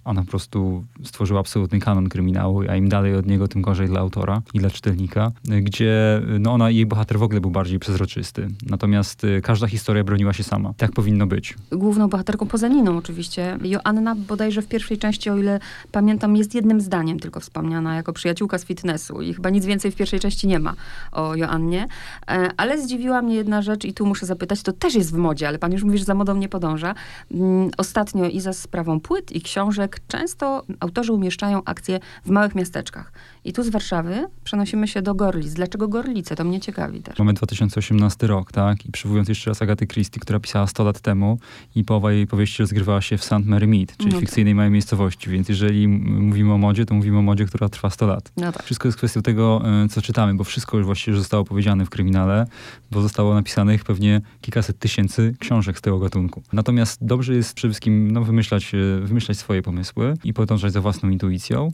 ona 0.07 0.21
po 0.21 0.29
prostu 0.29 0.83
stworzyła 1.03 1.39
absolutny 1.39 1.79
kanon 1.79 2.09
kryminału, 2.09 2.61
a 2.69 2.75
im 2.75 2.89
dalej 2.89 3.15
od 3.15 3.25
niego, 3.25 3.47
tym 3.47 3.61
gorzej 3.61 3.87
dla 3.87 3.99
autora 3.99 4.41
i 4.53 4.59
dla 4.59 4.69
czytelnika, 4.69 5.31
gdzie 5.61 6.21
no 6.39 6.53
ona, 6.53 6.69
jej 6.69 6.85
bohater 6.85 7.19
w 7.19 7.23
ogóle 7.23 7.41
był 7.41 7.51
bardziej 7.51 7.79
przezroczysty. 7.79 8.47
Natomiast 8.69 9.23
y, 9.23 9.41
każda 9.41 9.67
historia 9.67 10.03
broniła 10.03 10.33
się 10.33 10.43
sama. 10.43 10.73
Tak 10.77 10.91
powinno 10.91 11.27
być. 11.27 11.55
Główną 11.71 12.07
bohaterką 12.09 12.45
poza 12.45 12.67
Niną 12.67 12.97
oczywiście. 12.97 13.57
Joanna 13.63 14.15
bodajże 14.15 14.61
w 14.61 14.67
pierwszej 14.67 14.97
części, 14.97 15.29
o 15.29 15.37
ile 15.37 15.59
pamiętam, 15.91 16.35
jest 16.35 16.55
jednym 16.55 16.81
zdaniem 16.81 17.19
tylko 17.19 17.39
wspomniana 17.39 17.95
jako 17.95 18.13
przyjaciółka 18.13 18.57
z 18.57 18.65
fitnessu 18.65 19.21
i 19.21 19.33
chyba 19.33 19.49
nic 19.49 19.65
więcej 19.65 19.91
w 19.91 19.95
pierwszej 19.95 20.19
części 20.19 20.47
nie 20.47 20.59
ma 20.59 20.73
o 21.11 21.35
Joannie. 21.35 21.87
E, 22.27 22.51
ale 22.57 22.81
zdziwiła 22.81 23.21
mnie 23.21 23.35
jedna 23.35 23.61
rzecz 23.61 23.85
i 23.85 23.93
tu 23.93 24.05
muszę 24.05 24.25
zapytać, 24.25 24.61
to 24.61 24.73
też 24.73 24.95
jest 24.95 25.11
w 25.11 25.17
modzie, 25.17 25.47
ale 25.47 25.59
pan 25.59 25.71
już 25.71 25.83
mówi, 25.83 25.97
że 25.97 26.05
za 26.05 26.13
modą 26.13 26.35
nie 26.35 26.49
podąża. 26.49 26.95
Mm, 27.31 27.71
ostatnio 27.77 28.29
i 28.29 28.39
za 28.39 28.53
sprawą 28.53 28.99
płyt 28.99 29.31
i 29.31 29.41
książek 29.41 29.96
często 30.07 30.63
autorzy 30.79 31.13
umieszczają 31.13 31.61
akcje 31.65 31.99
w 32.25 32.29
małych 32.29 32.55
miasteczkach. 32.55 33.11
I 33.45 33.53
tu 33.53 33.63
z 33.63 33.69
Warszawy 33.69 34.27
przenosimy 34.43 34.87
się 34.87 35.01
do 35.01 35.15
Gorlic. 35.15 35.53
Dlaczego 35.53 35.87
Gorlice? 35.87 36.35
To 36.35 36.43
mnie 36.43 36.59
ciekawi 36.59 37.01
też. 37.01 37.19
Mamy 37.19 37.33
2018 37.33 38.27
rok, 38.27 38.51
tak? 38.51 38.85
I 38.85 38.91
przywołując 38.91 39.29
jeszcze 39.29 39.51
raz 39.51 39.61
Agaty 39.61 39.87
Christie, 39.87 40.19
która 40.19 40.39
pisała 40.39 40.67
100 40.67 40.83
lat 40.83 41.01
temu 41.01 41.39
i 41.75 41.83
połowa 41.83 42.11
jej 42.11 42.27
powieści 42.27 42.63
rozgrywała 42.63 43.01
się 43.01 43.17
w 43.17 43.23
St. 43.23 43.45
Mary 43.45 43.67
Mead, 43.67 43.97
czyli 43.97 44.13
no 44.13 44.19
fikcyjnej 44.19 44.55
małej 44.55 44.71
miejscowości. 44.71 45.29
Więc 45.29 45.49
jeżeli 45.49 45.87
mówimy 45.87 46.53
o 46.53 46.57
modzie, 46.57 46.85
to 46.85 46.93
mówimy 46.93 47.17
o 47.17 47.21
modzie, 47.21 47.45
która 47.45 47.69
trwa 47.69 47.89
100 47.89 48.07
lat. 48.07 48.31
No 48.37 48.51
tak. 48.51 48.63
Wszystko 48.63 48.87
jest 48.87 48.97
kwestią 48.97 49.21
tego, 49.21 49.61
e, 49.83 49.87
co 49.87 50.01
czytamy, 50.01 50.33
bo 50.33 50.43
wszystko 50.43 50.77
już 50.77 50.85
właściwie 50.85 51.17
zostało 51.17 51.43
powiedziane 51.43 51.85
w 51.85 51.89
kryminale, 51.89 52.45
bo 52.91 53.01
zostało 53.01 53.33
napisanych 53.33 53.83
pewnie 53.83 54.21
kilkaset 54.41 54.79
tysięcy 54.79 55.35
książek 55.39 55.77
z 55.77 55.81
tego 55.81 55.99
gatunku. 55.99 56.43
Natomiast 56.53 57.05
dobrze 57.05 57.35
jest 57.35 57.53
przede 57.53 57.71
wszystkim 57.71 58.11
no, 58.11 58.23
wymyślać, 58.23 58.75
e, 58.75 58.77
wymyślać 59.01 59.37
swoje 59.37 59.61
pomysły 59.61 59.86
i 60.23 60.33
podążać 60.33 60.73
za 60.73 60.81
własną 60.81 61.09
intuicją, 61.09 61.71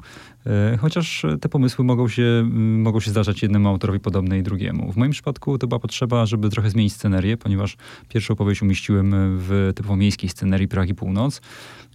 chociaż 0.80 1.26
te 1.42 1.50
pomysły 1.50 1.86
mogą 1.86 2.08
się, 2.08 2.50
mogą 2.78 3.00
się 3.00 3.12
zdarzać 3.12 3.42
jednemu 3.42 3.70
autorowi 3.70 4.00
podobne 4.00 4.40
i 4.40 4.44
drugiemu. 4.44 4.92
W 4.92 4.98
moim 4.98 5.12
przypadku 5.12 5.58
to 5.58 5.68
była 5.68 5.80
potrzeba, 5.80 6.26
żeby 6.26 6.50
trochę 6.50 6.70
zmienić 6.70 6.94
scenerię, 6.94 7.38
ponieważ 7.38 7.78
pierwszą 8.10 8.34
opowieść 8.34 8.62
umieściłem 8.62 9.12
w 9.16 9.72
typowo 9.76 9.96
miejskiej 9.96 10.30
scenerii 10.30 10.68
Pragi 10.68 10.96
Północ 10.96 11.42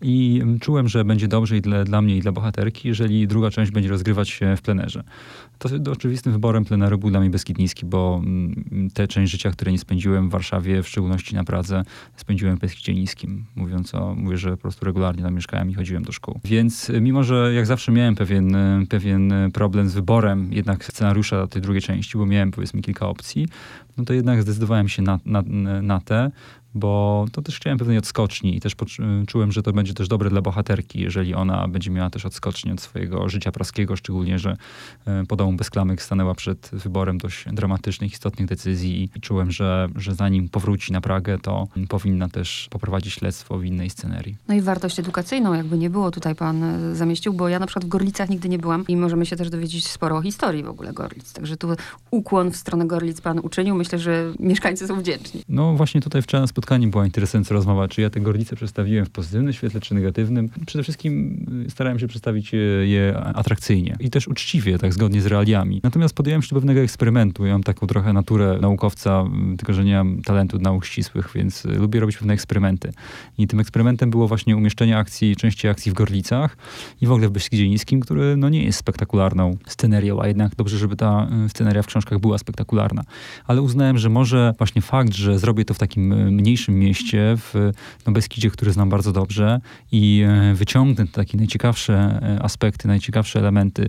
i 0.02 0.42
czułem, 0.60 0.88
że 0.88 1.04
będzie 1.04 1.28
dobrze 1.28 1.56
i 1.56 1.60
dla, 1.60 1.84
dla 1.84 2.02
mnie 2.02 2.16
i 2.16 2.20
dla 2.20 2.32
bohaterki, 2.32 2.88
jeżeli 2.88 3.26
druga 3.26 3.50
część 3.50 3.72
będzie 3.72 3.88
rozgrywać 3.88 4.28
się 4.28 4.56
w 4.56 4.62
plenerze. 4.62 5.04
To 5.58 5.92
oczywistym 5.92 6.32
wyborem 6.32 6.64
pleneru 6.64 6.98
był 6.98 7.10
dla 7.10 7.20
mnie 7.20 7.30
Beskidniński, 7.30 7.86
bo 7.86 8.20
mm, 8.24 8.90
tę 8.94 9.08
część 9.08 9.32
życia, 9.32 9.50
które 9.50 9.72
nie 9.72 9.78
spędziłem 9.78 10.28
w 10.28 10.32
Warszawie, 10.32 10.82
w 10.82 10.88
szczególności 10.88 11.34
na 11.34 11.44
Pradze, 11.44 11.82
spędziłem 12.17 12.56
w 12.56 12.60
Beskidzie 12.60 12.94
Niskim. 12.94 13.44
Mówiąc 13.56 13.94
o, 13.94 14.14
mówię, 14.14 14.36
że 14.36 14.50
po 14.50 14.56
prostu 14.56 14.84
regularnie 14.84 15.22
tam 15.22 15.34
mieszkałem 15.34 15.70
i 15.70 15.74
chodziłem 15.74 16.05
do 16.05 16.12
szkół. 16.12 16.40
Więc 16.44 16.93
mimo, 17.00 17.24
że 17.24 17.55
jak 17.55 17.67
zawsze 17.67 17.93
miałem 17.93 18.14
pewien, 18.14 18.37
y, 18.38 18.86
pewien 18.86 19.32
problem 19.52 19.88
z 19.88 19.94
wyborem 19.94 20.52
jednak 20.52 20.84
scenariusza 20.84 21.46
tej 21.46 21.62
drugiej 21.62 21.82
części, 21.82 22.18
bo 22.18 22.26
miałem 22.26 22.50
powiedzmy 22.50 22.82
kilka 22.82 23.08
opcji, 23.08 23.48
no 23.98 24.05
to 24.05 24.12
jednak 24.12 24.43
zdecydowałem 24.43 24.88
się 24.88 25.02
na, 25.02 25.19
na, 25.24 25.43
na 25.82 26.00
te, 26.00 26.31
bo 26.74 27.26
to 27.32 27.43
też 27.43 27.56
chciałem 27.56 27.78
pewnej 27.78 27.98
odskoczni 27.98 28.56
i 28.56 28.60
też 28.60 28.72
czułem, 29.26 29.52
że 29.52 29.62
to 29.62 29.72
będzie 29.72 29.94
też 29.94 30.08
dobre 30.08 30.31
dla 30.31 30.43
bohaterki, 30.43 31.00
jeżeli 31.00 31.34
ona 31.34 31.69
będzie 31.69 31.90
miała 31.90 32.10
też 32.10 32.26
odskocznię 32.26 32.72
od 32.72 32.81
swojego 32.81 33.28
życia 33.28 33.52
praskiego, 33.52 33.96
szczególnie, 33.96 34.38
że 34.38 34.56
e, 35.06 35.24
po 35.26 35.36
domu 35.36 35.52
bez 35.52 35.70
klamek 35.70 36.02
stanęła 36.02 36.34
przed 36.34 36.70
wyborem 36.72 37.19
dość 37.19 37.44
dramatycznych, 37.52 38.12
istotnych 38.12 38.48
decyzji 38.48 39.10
i 39.17 39.20
czułem, 39.20 39.50
że, 39.50 39.88
że 39.96 40.14
zanim 40.14 40.48
powróci 40.48 40.93
na 40.93 41.00
Pragę, 41.00 41.38
to 41.38 41.69
powinna 41.88 42.28
też 42.28 42.69
poprowadzić 42.70 43.14
śledztwo 43.14 43.58
w 43.58 43.64
innej 43.64 43.90
scenerii. 43.90 44.36
No 44.48 44.55
i 44.55 44.60
wartość 44.60 45.00
edukacyjną, 45.00 45.55
jakby 45.55 45.78
nie 45.78 45.90
było 45.90 46.10
tutaj 46.10 46.34
pan 46.34 46.64
e, 46.64 46.94
zamieścił, 46.94 47.32
bo 47.32 47.48
ja 47.48 47.58
na 47.58 47.67
przykład 47.67 47.84
w 47.84 47.88
Gorlicach 47.88 48.28
nigdy 48.28 48.48
nie 48.48 48.58
byłam 48.58 48.84
i 48.88 48.96
możemy 48.96 49.26
się 49.26 49.36
też 49.36 49.50
dowiedzieć 49.50 49.88
sporo 49.88 50.17
o 50.17 50.22
historii 50.22 50.62
w 50.62 50.69
ogóle 50.69 50.93
Gorlic. 50.93 51.32
Także 51.32 51.56
tu 51.56 51.69
ukłon 52.10 52.50
w 52.50 52.56
stronę 52.56 52.86
Gorlic 52.86 53.20
pan 53.20 53.38
uczynił. 53.38 53.74
Myślę, 53.74 53.87
że 53.96 54.32
mieszkańcy 54.40 54.86
są 54.86 55.00
wdzięczni. 55.00 55.42
No 55.48 55.74
właśnie 55.74 56.00
tutaj 56.00 56.22
wczoraj 56.22 56.48
spotkałem 56.48 56.68
spotkanie, 56.68 56.88
była 56.88 57.04
interesująca 57.04 57.54
rozmowa, 57.54 57.88
czy 57.88 58.00
ja 58.02 58.10
te 58.10 58.20
gorlice 58.20 58.56
przedstawiłem 58.56 59.06
w 59.06 59.10
pozytywnym 59.10 59.52
świetle, 59.52 59.80
czy 59.80 59.94
negatywnym. 59.94 60.48
Przede 60.66 60.82
wszystkim 60.82 61.46
y, 61.66 61.70
starałem 61.70 61.98
się 61.98 62.08
przedstawić 62.08 62.52
je 62.84 63.16
atrakcyjnie 63.34 63.96
i 64.00 64.10
też 64.10 64.28
uczciwie, 64.28 64.78
tak 64.78 64.92
zgodnie 64.92 65.20
z 65.20 65.26
realiami. 65.26 65.80
Natomiast 65.82 66.14
podjąłem 66.14 66.42
się 66.42 66.48
do 66.48 66.54
pewnego 66.54 66.80
eksperymentu. 66.80 67.46
Ja 67.46 67.52
mam 67.52 67.62
taką 67.62 67.86
trochę 67.86 68.12
naturę 68.12 68.58
naukowca, 68.60 69.24
tylko 69.56 69.72
że 69.72 69.84
nie 69.84 69.94
mam 69.94 70.22
talentu 70.22 70.58
nauk 70.58 70.84
ścisłych, 70.84 71.30
więc 71.34 71.64
lubię 71.64 72.00
robić 72.00 72.16
pewne 72.16 72.34
eksperymenty. 72.34 72.92
I 73.38 73.46
tym 73.46 73.60
eksperymentem 73.60 74.10
było 74.10 74.28
właśnie 74.28 74.56
umieszczenie 74.56 74.98
akcji, 74.98 75.36
części 75.36 75.68
akcji 75.68 75.92
w 75.92 75.94
Gorlicach 75.94 76.56
i 77.00 77.06
w 77.06 77.12
ogóle 77.12 77.28
w 77.28 77.30
Beskidzie 77.30 77.68
Niskim, 77.68 78.00
który 78.00 78.36
no, 78.36 78.48
nie 78.48 78.64
jest 78.64 78.78
spektakularną 78.78 79.56
scenerią, 79.66 80.20
a 80.22 80.28
jednak 80.28 80.54
dobrze, 80.54 80.78
żeby 80.78 80.96
ta 80.96 81.28
sceneria 81.48 81.82
w 81.82 81.86
książkach 81.86 82.18
była 82.18 82.38
spektakularna. 82.38 83.02
Ale 83.46 83.62
uznałem, 83.62 83.78
że 83.94 84.08
może 84.08 84.55
właśnie 84.58 84.82
fakt, 84.82 85.15
że 85.15 85.39
zrobię 85.39 85.65
to 85.65 85.75
w 85.75 85.79
takim 85.79 86.13
e, 86.13 86.17
mniejszym 86.17 86.79
mieście, 86.79 87.35
w 87.37 87.73
no, 88.06 88.13
Beskidzie, 88.13 88.51
który 88.51 88.73
znam 88.73 88.89
bardzo 88.89 89.13
dobrze 89.13 89.61
i 89.93 90.25
e, 90.29 90.55
wyciągnę 90.55 91.06
takie 91.06 91.39
najciekawsze 91.39 91.94
e, 91.94 92.43
aspekty, 92.43 92.89
najciekawsze 92.89 93.39
elementy 93.39 93.89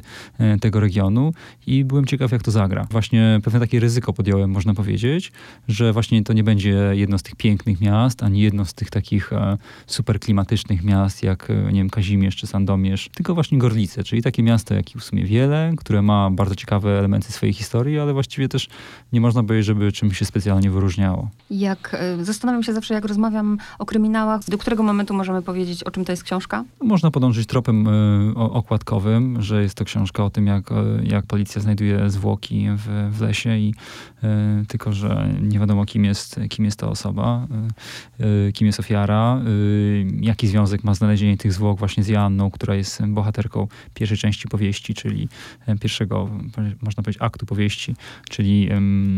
tego 0.61 0.79
regionu 0.79 1.33
i 1.67 1.85
byłem 1.85 2.05
ciekaw, 2.05 2.31
jak 2.31 2.43
to 2.43 2.51
zagra. 2.51 2.87
Właśnie 2.91 3.39
pewne 3.43 3.59
takie 3.59 3.79
ryzyko 3.79 4.13
podjąłem, 4.13 4.51
można 4.51 4.73
powiedzieć, 4.73 5.31
że 5.67 5.93
właśnie 5.93 6.23
to 6.23 6.33
nie 6.33 6.43
będzie 6.43 6.91
jedno 6.91 7.17
z 7.17 7.23
tych 7.23 7.35
pięknych 7.35 7.81
miast, 7.81 8.23
ani 8.23 8.41
jedno 8.41 8.65
z 8.65 8.73
tych 8.73 8.89
takich 8.89 9.29
super 9.87 10.19
klimatycznych 10.19 10.83
miast, 10.83 11.23
jak 11.23 11.49
nie 11.49 11.79
wiem, 11.79 11.89
Kazimierz 11.89 12.35
czy 12.35 12.47
Sandomierz, 12.47 13.09
tylko 13.13 13.33
właśnie 13.33 13.57
Gorlice, 13.57 14.03
czyli 14.03 14.21
takie 14.21 14.43
miasto, 14.43 14.73
jak 14.73 14.85
w 14.85 15.03
sumie 15.03 15.25
wiele, 15.25 15.73
które 15.77 16.01
ma 16.01 16.31
bardzo 16.31 16.55
ciekawe 16.55 16.99
elementy 16.99 17.31
swojej 17.31 17.53
historii, 17.53 17.99
ale 17.99 18.13
właściwie 18.13 18.49
też 18.49 18.67
nie 19.13 19.21
można 19.21 19.43
powiedzieć, 19.43 19.65
żeby 19.65 19.78
czymś 19.91 20.17
się 20.17 20.25
specjalnie 20.25 20.71
wyróżniało. 20.71 21.29
Jak 21.49 21.97
e, 21.99 22.25
zastanawiam 22.25 22.63
się 22.63 22.73
zawsze, 22.73 22.93
jak 22.93 23.05
rozmawiam 23.05 23.57
o 23.79 23.85
kryminałach, 23.85 24.41
do 24.47 24.57
którego 24.57 24.83
momentu 24.83 25.13
możemy 25.13 25.41
powiedzieć, 25.41 25.83
o 25.83 25.91
czym 25.91 26.05
to 26.05 26.11
jest 26.11 26.23
książka? 26.23 26.63
Można 26.81 27.11
podążyć 27.11 27.47
tropem 27.47 27.87
y, 27.87 28.35
okładkowym, 28.35 29.41
że 29.41 29.63
jest 29.63 29.75
to 29.75 29.85
książka 29.85 30.23
o 30.23 30.29
tym, 30.29 30.47
jak, 30.47 30.69
jak 31.03 31.25
policja 31.25 31.61
znajduje 31.61 32.09
zwłoki 32.09 32.67
w, 32.75 33.09
w 33.11 33.21
lesie 33.21 33.57
i 33.57 33.73
y, 34.63 34.65
tylko, 34.67 34.93
że 34.93 35.29
nie 35.41 35.59
wiadomo, 35.59 35.85
kim 35.85 36.05
jest, 36.05 36.39
kim 36.49 36.65
jest 36.65 36.79
ta 36.79 36.87
osoba, 36.87 37.47
y, 38.49 38.53
kim 38.53 38.67
jest 38.67 38.79
ofiara, 38.79 39.41
jaki 40.21 40.47
związek 40.47 40.83
ma 40.83 40.93
znalezienie 40.93 41.37
tych 41.37 41.53
zwłok 41.53 41.79
właśnie 41.79 42.03
z 42.03 42.07
Joanną, 42.07 42.51
która 42.51 42.75
jest 42.75 43.05
bohaterką 43.05 43.67
pierwszej 43.93 44.17
części 44.17 44.47
powieści, 44.47 44.93
czyli 44.93 45.29
pierwszego, 45.81 46.29
można 46.81 47.03
powiedzieć, 47.03 47.21
aktu 47.21 47.45
powieści, 47.45 47.95
czyli 48.29 48.69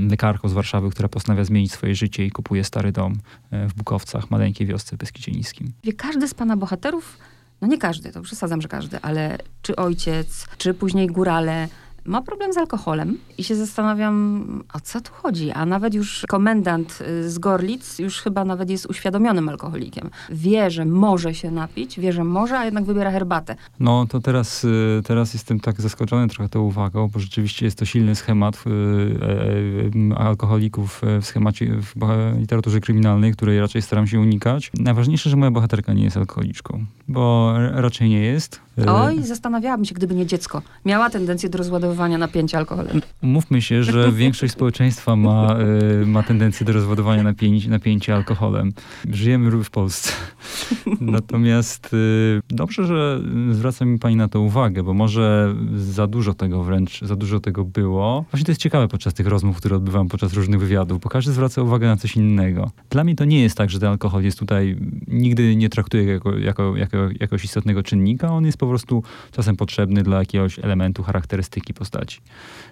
lekarką 0.10 0.40
z 0.50 0.53
Warszawy, 0.53 0.89
która 0.89 1.10
postanawia 1.10 1.43
zmienić 1.43 1.71
swoje 1.71 1.95
życie 1.95 2.25
i 2.25 2.31
kupuje 2.31 2.63
stary 2.63 2.91
dom 2.91 3.13
e, 3.51 3.67
w 3.67 3.74
Bukowcach, 3.74 4.31
maleńkiej 4.31 4.67
wiosce 4.67 4.95
w 4.95 5.00
Beskidzie 5.00 5.31
Niskim. 5.31 5.71
Wie, 5.83 5.93
każdy 5.93 6.27
z 6.27 6.33
pana 6.33 6.57
bohaterów, 6.57 7.17
no 7.62 7.67
nie 7.67 7.77
każdy, 7.77 8.12
to 8.12 8.21
przesadzam, 8.21 8.62
że 8.62 8.67
każdy, 8.67 9.01
ale 9.01 9.38
czy 9.62 9.75
ojciec, 9.75 10.48
czy 10.57 10.74
później 10.74 11.07
górale, 11.07 11.67
ma 12.05 12.22
problem 12.22 12.53
z 12.53 12.58
alkoholem 12.58 13.17
i 13.38 13.43
się 13.43 13.55
zastanawiam, 13.55 14.46
o 14.74 14.79
co 14.79 15.01
tu 15.01 15.12
chodzi. 15.13 15.51
A 15.51 15.65
nawet 15.65 15.93
już 15.93 16.24
komendant 16.27 17.00
y, 17.01 17.29
z 17.29 17.39
Gorlic 17.39 18.00
już 18.00 18.22
chyba 18.22 18.46
nawet 18.46 18.70
jest 18.70 18.86
uświadomionym 18.86 19.50
alkoholikiem. 19.50 20.10
Wie, 20.29 20.72
że 20.72 20.86
może 20.86 21.34
się 21.34 21.51
napić, 21.51 22.00
wie, 22.00 22.13
że 22.13 22.24
może, 22.24 22.60
a 22.60 22.65
jednak 22.65 22.84
wybiera 22.84 23.12
herbatę. 23.12 23.55
No 23.79 24.05
to 24.10 24.20
teraz, 24.20 24.63
y, 24.63 25.01
teraz 25.05 25.34
jestem 25.34 25.60
tak 25.60 25.81
zaskoczony 25.81 26.27
trochę 26.27 26.50
tą 26.50 26.62
uwagą, 26.62 27.08
bo 27.08 27.20
rzeczywiście 27.20 27.65
jest 27.65 27.77
to 27.77 27.86
silny 27.86 28.15
schemat 28.15 28.63
y, 28.67 30.15
alkoholików 30.17 31.01
w 31.22 31.25
schemacie 31.25 31.65
w 31.81 31.93
literaturze 32.39 32.79
kryminalnej, 32.79 33.34
której 33.34 33.60
raczej 33.60 33.81
staram 33.81 34.08
się 34.08 34.20
unikać. 34.20 34.72
Najważniejsze, 34.79 35.29
że 35.29 35.38
moja 35.38 35.51
bohaterka 35.51 35.93
nie 35.93 36.03
jest 36.03 36.17
alkoholiczką, 36.17 36.86
bo 37.08 37.53
raczej 37.72 38.10
nie 38.10 38.22
jest. 38.22 38.62
Oj, 38.88 39.24
zastanawiałabym 39.24 39.86
się, 39.86 39.96
gdyby 39.96 40.15
nie 40.15 40.25
dziecko. 40.25 40.62
Miała 40.86 41.10
tendencję 41.10 41.50
do 41.50 41.58
rozładowywania 41.91 42.17
napięcia 42.17 42.57
alkoholem. 42.57 43.01
Mówmy 43.21 43.62
się, 43.62 43.83
że 43.83 44.12
większość 44.24 44.53
społeczeństwa 44.53 45.15
ma, 45.15 45.57
y, 46.01 46.05
ma 46.05 46.24
tendencję 46.24 46.65
do 46.65 46.74
rozładowania 46.74 47.24
napięcia, 47.24 47.69
napięcia 47.69 48.15
alkoholem. 48.15 48.74
Żyjemy 49.12 49.63
w 49.63 49.69
Polsce. 49.69 50.12
Natomiast 51.01 51.93
y, 51.93 52.41
dobrze, 52.50 52.86
że 52.86 53.21
zwraca 53.51 53.86
mi 53.86 54.00
pani 54.00 54.15
na 54.15 54.27
to 54.27 54.41
uwagę, 54.41 54.83
bo 54.83 54.93
może 54.93 55.55
za 55.75 56.07
dużo 56.07 56.33
tego 56.33 56.63
wręcz, 56.63 57.01
za 57.01 57.15
dużo 57.15 57.39
tego 57.39 57.65
było. 57.65 58.25
Właśnie 58.31 58.45
to 58.45 58.51
jest 58.51 58.62
ciekawe 58.62 58.88
podczas 58.88 59.13
tych 59.13 59.27
rozmów, 59.27 59.57
które 59.57 59.75
odbywam 59.75 60.07
podczas 60.07 60.33
różnych 60.33 60.60
wywiadów, 60.60 61.00
bo 61.00 61.10
każdy 61.10 61.31
zwraca 61.31 61.62
uwagę 61.62 61.88
na 61.88 61.98
coś 61.98 62.15
innego. 62.15 62.71
Dla 62.89 63.03
mnie 63.03 63.15
to 63.15 63.25
nie 63.25 63.41
jest 63.41 63.57
tak, 63.57 63.69
że 63.69 63.79
ten 63.79 63.89
alkohol 63.89 64.24
jest 64.24 64.39
tutaj, 64.39 64.77
nigdy 65.07 65.55
nie 65.55 65.69
traktuję 65.69 66.03
jako, 66.03 66.38
jako, 66.38 66.75
jako 66.75 66.98
jakiegoś 66.98 67.43
istotnego 67.43 67.83
czynnika. 67.83 68.31
On 68.31 68.45
jest 68.45 68.57
po 68.57 68.67
prostu 68.67 69.03
czasem 69.31 69.55
potrzebny 69.55 70.03
dla 70.03 70.19
jakiegoś 70.19 70.60
elementu, 70.60 71.03
charakterystyki 71.03 71.74
postaci. 71.81 72.21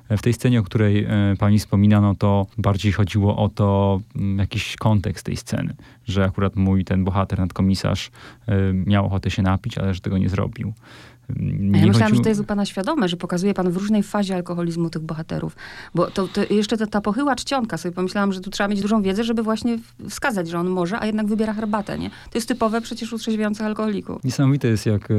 W 0.10 0.22
tej 0.22 0.34
scenie, 0.34 0.60
o 0.60 0.64
której 0.64 1.04
e, 1.04 1.36
pani 1.40 1.60
wspomina, 1.60 2.02
no 2.02 2.16
to 2.16 2.48
bardziej 2.58 2.92
chodziło 2.92 3.38
o 3.38 3.50
to, 3.50 4.00
mm, 4.16 4.38
jakiś 4.38 4.76
kontekst 4.76 5.26
tej 5.26 5.38
sceny, 5.38 5.76
że 6.08 6.24
akurat 6.24 6.56
mój 6.56 6.86
ten 6.86 7.04
bohater, 7.04 7.40
nadkomisarz 7.40 8.12
e, 8.48 8.74
miał 8.74 9.06
ochotę 9.06 9.32
się 9.32 9.42
napić, 9.42 9.78
ale 9.78 9.94
że 9.94 10.02
tego 10.02 10.18
nie 10.18 10.30
zrobił. 10.30 10.74
Nie 11.40 11.80
ja 11.80 11.88
myślałam, 11.88 12.16
że 12.16 12.22
to 12.22 12.30
jest 12.30 12.42
u 12.42 12.44
pana 12.44 12.66
świadome, 12.66 13.08
że 13.10 13.18
pokazuje 13.18 13.54
pan 13.54 13.72
w 13.72 13.78
różnej 13.78 14.04
fazie 14.04 14.36
alkoholizmu 14.36 14.90
tych 14.90 15.02
bohaterów. 15.02 15.56
Bo 15.96 16.12
to, 16.12 16.28
to 16.28 16.42
jeszcze 16.50 16.78
ta, 16.78 16.88
ta 16.88 17.02
pochyła 17.02 17.36
czcionka, 17.36 17.78
sobie 17.78 17.96
pomyślałam, 17.96 18.34
że 18.34 18.42
tu 18.42 18.50
trzeba 18.50 18.68
mieć 18.68 18.82
dużą 18.82 19.02
wiedzę, 19.02 19.24
żeby 19.24 19.44
właśnie 19.44 19.80
wskazać, 20.10 20.50
że 20.50 20.60
on 20.60 20.70
może, 20.70 21.00
a 21.00 21.06
jednak 21.06 21.28
wybiera 21.28 21.54
herbatę, 21.54 22.00
nie? 22.00 22.10
To 22.10 22.38
jest 22.38 22.48
typowe 22.48 22.82
przecież 22.82 23.14
u 23.14 23.18
trzeźwiących 23.18 23.66
alkoholików. 23.66 24.24
Niesamowite 24.24 24.68
jest, 24.68 24.86
jak, 24.86 25.12
e, 25.12 25.16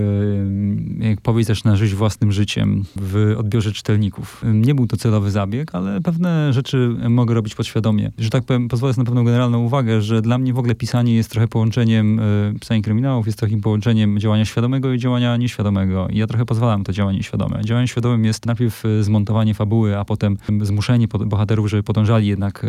jak 0.98 1.20
powieść 1.20 1.48
zaczyna 1.48 1.76
żyć 1.76 1.94
własnym 1.94 2.32
życiem 2.32 2.84
w 2.96 3.34
odbiorze 3.38 3.72
czytelników. 3.72 4.44
Nie 4.44 4.74
był 4.74 4.86
to 4.86 4.96
celowy 4.96 5.30
zabieg, 5.30 5.74
ale 5.74 6.00
pewne 6.00 6.52
rzeczy 6.52 6.96
mogę 7.08 7.34
robić 7.34 7.54
podświadomie. 7.54 8.12
Że 8.18 8.30
tak 8.30 8.44
powiem, 8.44 8.68
pozwolę 8.68 8.94
sobie 8.94 9.04
na 9.04 9.06
pewną 9.06 9.24
generalną 9.24 9.58
uwagę, 9.58 10.02
że 10.02 10.22
dla 10.22 10.38
mnie 10.38 10.52
w 10.52 10.58
ogóle 10.58 10.74
pisanie 10.74 11.14
jest 11.14 11.30
trochę 11.30 11.48
połączeniem, 11.48 12.20
e, 12.20 12.22
pisanie 12.60 12.82
kryminałów 12.82 13.26
jest 13.26 13.38
trochę 13.38 13.60
połączeniem 13.60 14.18
działania 14.18 14.44
świadomego 14.44 14.92
i 14.92 14.98
działania 14.98 15.36
nieświadomego 15.36 15.99
i 16.08 16.18
ja 16.18 16.26
trochę 16.26 16.44
pozwalam 16.44 16.84
to 16.84 16.92
działanie 16.92 17.22
świadome. 17.22 17.64
Działaniem 17.64 17.86
świadomym 17.86 18.24
jest 18.24 18.46
najpierw 18.46 18.84
e, 18.84 19.02
zmontowanie 19.02 19.54
fabuły, 19.54 19.98
a 19.98 20.04
potem 20.04 20.36
zmuszenie 20.62 21.08
bohaterów, 21.08 21.70
żeby 21.70 21.82
podążali 21.82 22.26
jednak 22.26 22.66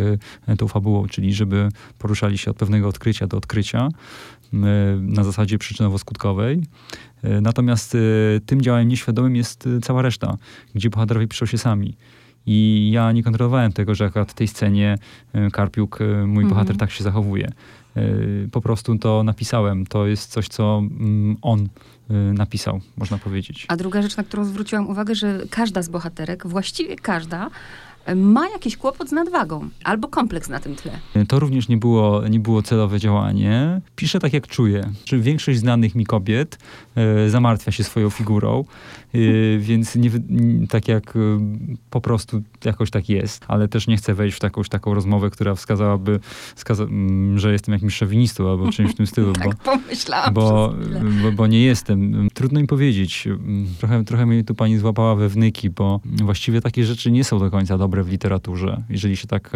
e, 0.48 0.58
tą 0.58 0.68
fabułą, 0.68 1.08
czyli 1.08 1.34
żeby 1.34 1.70
poruszali 1.98 2.38
się 2.38 2.52
od 2.52 2.58
pewnego 2.58 2.88
odkrycia 2.88 3.28
do 3.28 3.38
odkrycia 3.38 3.90
na 5.02 5.24
zasadzie 5.24 5.58
przyczynowo-skutkowej. 5.58 6.62
E, 7.24 7.42
natomiast 7.42 7.98
tym 8.46 8.62
działaniem 8.62 8.88
nieświadomym 8.88 9.36
jest 9.36 9.70
cała 9.82 10.02
reszta, 10.02 10.38
gdzie 10.76 10.90
bohaterowie 10.90 11.28
piszą 11.28 11.46
się 11.46 11.58
sami. 11.58 11.98
I 12.46 12.90
ja 12.94 13.12
nie 13.12 13.24
kontrolowałem 13.24 13.72
tego, 13.72 13.96
że 13.96 14.06
akurat 14.06 14.32
w 14.32 14.34
tej 14.34 14.48
scenie 14.48 14.98
Karpiuk, 15.54 16.00
mój 16.26 16.46
bohater, 16.46 16.72
mm. 16.72 16.78
tak 16.78 16.92
się 16.92 17.04
zachowuje. 17.04 17.52
Po 18.52 18.62
prostu 18.62 18.98
to 18.98 19.24
napisałem. 19.24 19.86
To 19.86 20.08
jest 20.08 20.32
coś, 20.32 20.48
co 20.48 20.78
mm, 20.78 21.38
on 21.42 21.70
napisał, 22.34 22.82
można 22.98 23.18
powiedzieć. 23.18 23.66
A 23.68 23.76
druga 23.76 24.02
rzecz, 24.02 24.18
na 24.18 24.24
którą 24.24 24.46
zwróciłam 24.46 24.90
uwagę, 24.90 25.16
że 25.16 25.42
każda 25.50 25.82
z 25.82 25.90
bohaterek, 25.90 26.48
właściwie 26.48 26.96
każda, 26.96 27.50
ma 28.16 28.50
jakiś 28.50 28.78
kłopot 28.78 29.10
z 29.10 29.12
nadwagą 29.12 29.70
albo 29.84 30.08
kompleks 30.08 30.50
na 30.50 30.60
tym 30.60 30.76
tle. 30.76 31.00
To 31.28 31.40
również 31.40 31.68
nie 31.68 31.78
było, 31.78 32.28
nie 32.28 32.40
było 32.40 32.62
celowe 32.62 33.00
działanie. 33.00 33.82
Piszę 33.96 34.20
tak, 34.20 34.34
jak 34.34 34.48
czuję. 34.48 34.92
Czy 35.06 35.20
większość 35.20 35.60
znanych 35.60 35.96
mi 35.96 36.06
kobiet 36.06 36.58
e, 36.96 37.30
zamartwia 37.30 37.72
się 37.72 37.84
swoją 37.84 38.10
figurą, 38.10 38.66
e, 39.14 39.18
więc 39.68 39.96
nie, 39.96 40.10
tak 40.70 40.88
jak 40.88 41.16
e, 41.16 41.20
po 41.90 42.02
prostu 42.02 42.42
jakoś 42.66 42.92
tak 42.92 43.10
jest, 43.10 43.46
ale 43.48 43.68
też 43.68 43.88
nie 43.88 43.98
chcę 43.98 44.14
wejść 44.14 44.40
w 44.40 44.44
jakąś 44.44 44.70
taką 44.70 44.94
rozmowę, 44.94 45.30
która 45.30 45.56
wskazałaby, 45.56 46.20
wskaza 46.56 46.84
mm, 46.84 47.40
że 47.40 47.52
jestem 47.52 47.74
jakimś 47.74 47.96
szowinistą 47.96 48.50
albo 48.50 48.72
czymś 48.72 48.92
w 48.92 48.96
tym 48.96 49.08
stylu. 49.08 49.34
tak 49.42 49.48
bo, 49.48 49.54
pomyślałam 49.64 50.34
bo, 50.34 50.74
bo, 51.24 51.32
bo, 51.32 51.48
nie 51.48 51.62
jestem. 51.62 52.28
Trudno 52.34 52.62
mi 52.62 52.68
powiedzieć. 52.68 53.28
Trochę, 53.80 54.04
trochę 54.06 54.26
mnie 54.26 54.44
tu 54.44 54.56
pani 54.56 54.78
złapała 54.78 55.16
we 55.16 55.30
wnyki, 55.30 55.70
bo 55.70 56.00
właściwie 56.06 56.62
takie 56.62 56.86
rzeczy 56.86 57.12
nie 57.12 57.24
są 57.24 57.40
do 57.40 57.52
końca 57.52 57.78
dobre 57.78 58.01
w 58.04 58.10
literaturze, 58.10 58.84
jeżeli 58.90 59.18
się 59.18 59.28
tak 59.28 59.52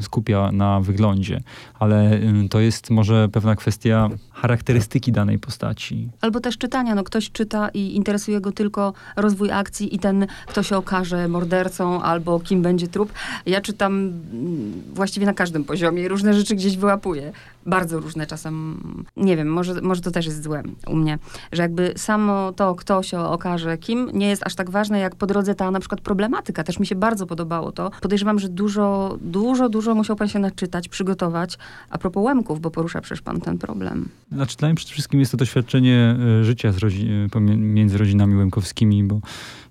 skupia 0.00 0.52
na 0.52 0.80
wyglądzie, 0.80 1.40
ale 1.78 2.20
to 2.50 2.60
jest 2.60 2.90
może 2.90 3.28
pewna 3.28 3.56
kwestia 3.56 4.08
charakterystyki 4.40 5.12
danej 5.12 5.38
postaci. 5.38 6.08
Albo 6.20 6.40
też 6.40 6.58
czytania. 6.58 6.94
No, 6.94 7.04
ktoś 7.04 7.30
czyta 7.30 7.68
i 7.68 7.96
interesuje 7.96 8.40
go 8.40 8.52
tylko 8.52 8.92
rozwój 9.16 9.50
akcji 9.50 9.94
i 9.94 9.98
ten, 9.98 10.26
kto 10.46 10.62
się 10.62 10.76
okaże 10.76 11.28
mordercą 11.28 12.02
albo 12.02 12.40
kim 12.40 12.62
będzie 12.62 12.88
trup. 12.88 13.12
Ja 13.46 13.60
czytam 13.60 13.92
mm, 13.92 14.82
właściwie 14.94 15.26
na 15.26 15.34
każdym 15.34 15.64
poziomie 15.64 16.08
różne 16.08 16.34
rzeczy 16.34 16.54
gdzieś 16.54 16.76
wyłapuję. 16.76 17.32
bardzo 17.66 18.00
różne 18.00 18.26
czasem. 18.26 18.80
Nie 19.16 19.36
wiem, 19.36 19.48
może, 19.48 19.80
może 19.80 20.00
to 20.00 20.10
też 20.10 20.26
jest 20.26 20.42
złe 20.42 20.62
u 20.86 20.96
mnie, 20.96 21.18
że 21.52 21.62
jakby 21.62 21.92
samo 21.96 22.52
to, 22.52 22.74
kto 22.74 23.02
się 23.02 23.20
okaże 23.20 23.78
kim, 23.78 24.10
nie 24.12 24.28
jest 24.28 24.46
aż 24.46 24.54
tak 24.54 24.70
ważne, 24.70 24.98
jak 24.98 25.16
po 25.16 25.26
drodze 25.26 25.54
ta 25.54 25.70
na 25.70 25.80
przykład 25.80 26.00
problematyka. 26.00 26.64
Też 26.64 26.78
mi 26.78 26.86
się 26.86 26.94
bardzo 26.94 27.26
podobało 27.26 27.72
to. 27.72 27.90
Podejrzewam, 28.00 28.38
że 28.38 28.48
dużo, 28.48 29.16
dużo, 29.20 29.68
dużo 29.68 29.94
musiał 29.94 30.16
pan 30.16 30.28
się 30.28 30.38
naczytać, 30.38 30.88
przygotować. 30.88 31.58
A 31.90 31.98
propos 31.98 32.24
łemków, 32.24 32.60
bo 32.60 32.70
porusza 32.70 33.00
przecież 33.00 33.22
pan 33.22 33.40
ten 33.40 33.58
problem. 33.58 34.08
Znaczy, 34.32 34.56
dla 34.56 34.68
mnie 34.68 34.74
przede 34.76 34.92
wszystkim 34.92 35.20
jest 35.20 35.32
to 35.32 35.38
doświadczenie 35.38 36.16
e, 36.40 36.44
życia 36.44 36.70
rodzi- 36.70 37.28
między 37.56 37.98
rodzinami 37.98 38.36
łemkowskimi, 38.36 39.04
bo 39.04 39.20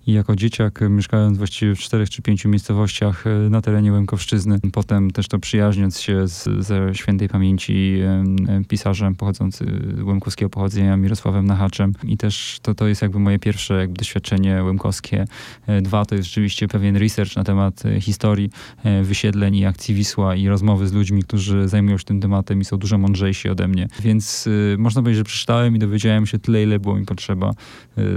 i 0.08 0.14
jako 0.14 0.36
dzieciak, 0.36 0.82
e, 0.82 0.90
mieszkając 0.90 1.38
właściwie 1.38 1.76
w 1.76 1.80
czterech 1.80 2.10
czy 2.10 2.22
pięciu 2.22 2.50
miejscowościach 2.50 3.28
e, 3.28 3.50
na 3.50 3.62
terenie 3.62 3.92
Łemkowszczyzny, 3.94 4.60
potem 4.74 5.12
też 5.12 5.28
to 5.28 5.40
przyjaźniąc 5.40 6.00
się 6.00 6.28
z, 6.28 6.66
ze 6.66 6.96
świętej 6.96 7.30
pamięci 7.30 7.98
pisarzem 8.68 9.16
pochodzącym 9.16 9.68
z 9.98 10.02
łemkowskiego 10.02 10.50
pochodzenia, 10.50 10.98
Mirosławem 10.98 11.46
Nachaczem 11.46 11.94
i 12.04 12.18
też 12.18 12.60
to, 12.62 12.76
to 12.76 12.88
jest 12.88 13.02
jakby 13.02 13.20
moje 13.20 13.40
pierwsze 13.40 13.74
jakby 13.74 13.98
doświadczenie 13.98 14.64
łemkowskie. 14.64 15.26
E, 15.68 15.82
dwa, 15.82 16.06
to 16.06 16.16
jest 16.16 16.28
rzeczywiście 16.28 16.68
pewien 16.68 16.98
research 16.98 17.36
na 17.36 17.44
temat 17.44 17.84
historii 18.00 18.50
wysiedleń 19.04 19.56
i 19.56 19.66
akcji 19.66 19.96
Wisła 19.96 20.36
i 20.36 20.48
rozmowy 20.48 20.88
z 20.88 20.94
ludźmi, 20.94 21.24
którzy 21.24 21.68
zajmują 21.68 21.98
się 21.98 22.04
tym 22.04 22.22
tematem 22.22 22.62
i 22.62 22.66
są 22.66 22.78
dużo 22.78 22.98
mądrzejsi 22.98 23.50
ode 23.50 23.68
mnie. 23.68 23.88
Więc 24.00 24.47
można 24.78 25.02
powiedzieć, 25.02 25.18
że 25.18 25.24
przeczytałem 25.24 25.76
i 25.76 25.80
dowiedziałem 25.80 26.26
się 26.26 26.40
tyle, 26.40 26.64
ile 26.64 26.80
było 26.80 26.96
mi 26.96 27.06
potrzeba 27.06 27.52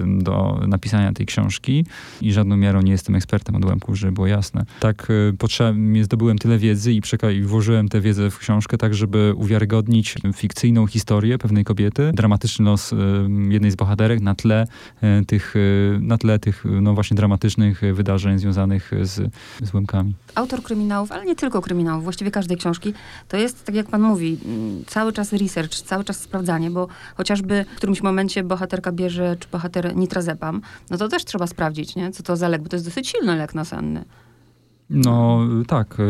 do 0.07 0.61
napisania 0.69 1.13
tej 1.13 1.27
książki 1.27 1.85
i 2.21 2.33
żadną 2.33 2.57
miarą 2.57 2.83
nie 2.83 2.93
jestem 2.93 3.15
ekspertem 3.15 3.57
od 3.57 3.65
łemków, 3.65 3.99
żeby 3.99 4.13
było 4.13 4.27
jasne. 4.27 4.65
Tak 4.81 5.09
y, 5.11 6.05
zdobyłem 6.05 6.39
tyle 6.39 6.59
wiedzy 6.59 6.93
i, 6.93 7.01
przeka- 7.03 7.35
i 7.35 7.43
włożyłem 7.43 7.89
tę 7.89 8.01
wiedzę 8.01 8.31
w 8.31 8.39
książkę 8.39 8.79
tak, 8.79 8.95
żeby 8.95 9.35
uwiarygodnić 9.37 10.15
fikcyjną 10.37 10.87
historię 10.87 11.39
pewnej 11.39 11.65
kobiety, 11.65 12.11
dramatyczny 12.15 12.65
los 12.65 12.93
y, 12.93 12.97
jednej 13.49 13.71
z 13.71 13.77
bohaterek 13.77 14.21
na 14.21 14.35
tle 14.35 14.67
y, 15.21 15.25
tych, 15.27 15.55
na 16.01 16.19
tle 16.19 16.39
tych 16.39 16.65
no 16.81 16.95
właśnie 16.95 17.15
dramatycznych 17.15 17.81
wydarzeń 17.93 18.39
związanych 18.39 18.91
z, 19.03 19.33
z 19.63 19.75
łemkami. 19.75 20.15
Autor 20.35 20.63
kryminałów, 20.63 21.13
ale 21.13 21.25
nie 21.25 21.37
tylko 21.37 21.63
kryminałów, 21.63 22.05
właściwie 22.05 22.31
każdej 22.31 22.57
książki, 22.57 22.95
to 23.29 23.37
jest, 23.37 23.65
tak 23.65 23.75
jak 23.75 23.89
pan 23.89 24.03
mówi, 24.03 24.39
mm, 24.45 24.85
cały 24.87 25.13
czas 25.13 25.33
research, 25.33 25.75
cały 25.75 26.05
czas 26.05 26.20
sprawdzanie, 26.23 26.71
bo 26.71 26.89
chociażby 27.17 27.65
w 27.73 27.77
którymś 27.77 28.03
momencie 28.03 28.43
bohaterka 28.43 28.93
bierze, 28.93 29.37
czy 29.41 29.49
bohater 29.53 29.97
nitrazepam, 29.97 30.61
no 30.91 30.97
to 30.97 31.09
też 31.09 31.25
trzeba 31.25 31.47
sprawdzić, 31.47 31.97
nie? 31.97 32.11
co 32.11 32.23
to 32.23 32.37
za 32.37 32.49
lek, 32.49 32.63
bo 32.63 32.69
to 32.69 32.77
jest 32.77 32.87
dosyć 32.87 33.09
silny 33.09 33.37
lek 33.37 33.55
nasenny. 33.55 34.05
No 34.91 35.41
tak. 35.67 36.01
Y, 36.01 36.03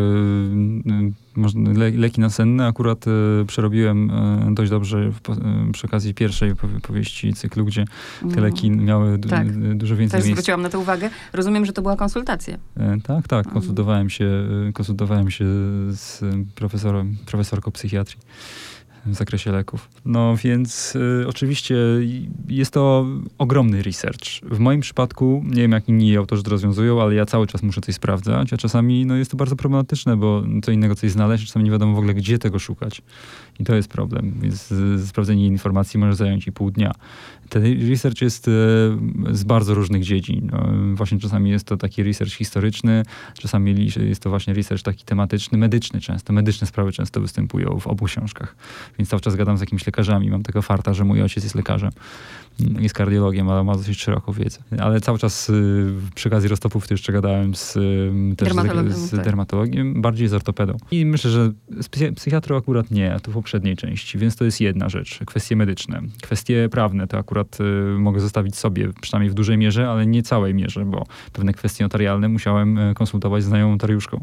y, 1.93 1.99
leki 1.99 2.21
nasenne 2.21 2.67
akurat 2.67 3.07
y, 3.07 3.11
przerobiłem 3.47 4.11
dość 4.55 4.71
dobrze 4.71 5.12
przy 5.73 5.87
okazji 5.87 6.14
pierwszej 6.14 6.52
powieści 6.83 7.35
cyklu, 7.35 7.64
gdzie 7.64 7.85
te 8.21 8.26
mhm. 8.26 8.45
leki 8.45 8.71
miały 8.71 9.19
tak. 9.19 9.76
dużo 9.76 9.97
więcej 9.97 10.21
Też 10.21 10.26
miejsc. 10.26 10.40
zwróciłam 10.40 10.62
na 10.62 10.69
to 10.69 10.81
uwagę. 10.81 11.11
Rozumiem, 11.33 11.67
że 11.67 11.73
to 11.73 11.83
była 11.83 11.97
konsultacja. 11.97 12.59
Tak, 13.02 13.29
tak. 13.29 13.38
Mhm. 13.38 13.55
Konsultowałem 13.55 14.11
się, 14.11 14.31
konsultowałem 14.75 15.31
się 15.31 15.45
z 15.90 16.21
profesorem, 16.55 17.17
profesorką 17.26 17.71
psychiatrii 17.71 18.21
w 19.07 19.14
zakresie 19.14 19.52
leków. 19.52 19.88
No 20.04 20.37
więc 20.37 20.97
y, 20.97 21.25
oczywiście 21.28 21.76
jest 22.49 22.71
to 22.71 23.07
ogromny 23.38 23.83
research. 23.83 24.25
W 24.42 24.59
moim 24.59 24.80
przypadku, 24.80 25.42
nie 25.47 25.62
wiem 25.62 25.73
jak 25.73 25.88
inni 25.88 26.16
autorzy 26.16 26.42
to 26.42 26.50
rozwiązują, 26.50 27.02
ale 27.02 27.14
ja 27.14 27.26
cały 27.26 27.47
czas 27.47 27.62
muszę 27.62 27.80
coś 27.80 27.95
sprawdzać, 27.95 28.52
a 28.52 28.57
czasami 28.57 29.07
no, 29.07 29.16
jest 29.16 29.30
to 29.30 29.37
bardzo 29.37 29.57
problematyczne, 29.57 30.16
bo 30.16 30.42
co 30.62 30.73
innego 30.73 30.95
coś 30.95 31.11
znaleźć, 31.11 31.47
czasami 31.47 31.64
nie 31.64 31.71
wiadomo 31.71 31.95
w 31.95 31.99
ogóle 31.99 32.14
gdzie 32.14 32.38
tego 32.38 32.59
szukać. 32.59 33.02
I 33.61 33.64
to 33.64 33.75
jest 33.75 33.88
problem. 33.88 34.35
Więc 34.43 34.75
sprawdzenie 35.07 35.47
informacji 35.47 36.00
może 36.00 36.17
zająć 36.17 36.47
i 36.47 36.52
pół 36.52 36.71
dnia. 36.71 36.93
Ten 37.49 37.88
research 37.90 38.23
jest 38.23 38.49
y, 38.49 38.50
z 39.31 39.45
bardzo 39.45 39.75
różnych 39.75 40.05
dziedzin. 40.05 40.50
No, 40.52 40.69
właśnie 40.97 41.19
czasami 41.19 41.50
jest 41.50 41.64
to 41.64 41.76
taki 41.76 42.02
research 42.02 42.33
historyczny, 42.33 43.02
czasami 43.35 43.90
jest 44.09 44.23
to 44.23 44.31
właśnie 44.31 44.55
research 44.55 44.83
taki 44.83 45.05
tematyczny, 45.05 45.59
medyczny 45.59 46.00
często. 46.00 46.33
Medyczne 46.33 46.67
sprawy 46.67 46.93
często 46.93 47.21
występują 47.21 47.81
w 47.81 47.87
obu 47.87 48.05
książkach 48.05 48.57
więc 48.99 49.09
cały 49.09 49.21
czas 49.21 49.37
gadam 49.37 49.57
z 49.59 49.61
jakimiś 49.61 49.87
lekarzami. 49.87 50.31
Mam 50.31 50.43
tego 50.43 50.62
farta, 50.62 50.95
że 50.95 51.05
mój 51.05 51.23
ojciec 51.23 51.45
jest 51.45 51.57
lekarzem, 51.57 51.90
mm, 52.61 52.83
jest 52.83 52.95
kardiologiem, 52.95 53.49
ale 53.49 53.64
ma 53.64 53.76
dosyć 53.76 54.02
szeroką 54.02 54.33
wiedzę. 54.33 54.59
Ale 54.79 55.00
cały 55.00 55.19
czas 55.19 55.50
y, 55.50 55.93
przy 56.14 56.29
okazji 56.29 56.49
roztopów 56.49 56.88
to 56.88 56.95
jeszcze 56.95 57.12
gadałem 57.12 57.55
z, 57.55 57.73
też 58.37 58.49
dermatologiem, 58.49 58.93
z, 58.93 58.97
z 58.97 59.11
tak. 59.11 59.25
dermatologiem, 59.25 60.02
bardziej 60.02 60.29
z 60.29 60.35
ortopedą. 60.35 60.76
I 60.90 61.07
myślę, 61.07 61.31
że 61.31 61.52
z 61.81 61.88
psychiatrą 62.14 62.57
akurat 62.57 62.90
nie, 62.90 63.17
w 63.29 63.37
poprzedniej 63.50 63.76
części, 63.76 64.19
więc 64.19 64.37
to 64.37 64.45
jest 64.45 64.61
jedna 64.61 64.88
rzecz. 64.88 65.19
Kwestie 65.26 65.57
medyczne. 65.57 66.00
Kwestie 66.23 66.69
prawne 66.71 67.07
to 67.07 67.19
akurat 67.19 67.59
y, 67.61 67.99
mogę 67.99 68.21
zostawić 68.21 68.57
sobie, 68.57 68.88
przynajmniej 69.00 69.30
w 69.30 69.35
dużej 69.35 69.59
mierze, 69.59 69.88
ale 69.88 70.07
nie 70.07 70.23
całej 70.23 70.54
mierze, 70.54 70.85
bo 70.85 71.07
pewne 71.33 71.52
kwestie 71.52 71.85
notarialne 71.85 72.28
musiałem 72.28 72.78
y, 72.78 72.95
konsultować 72.95 73.42
z 73.42 73.47
znajomą 73.47 73.73
notariuszką, 73.73 74.21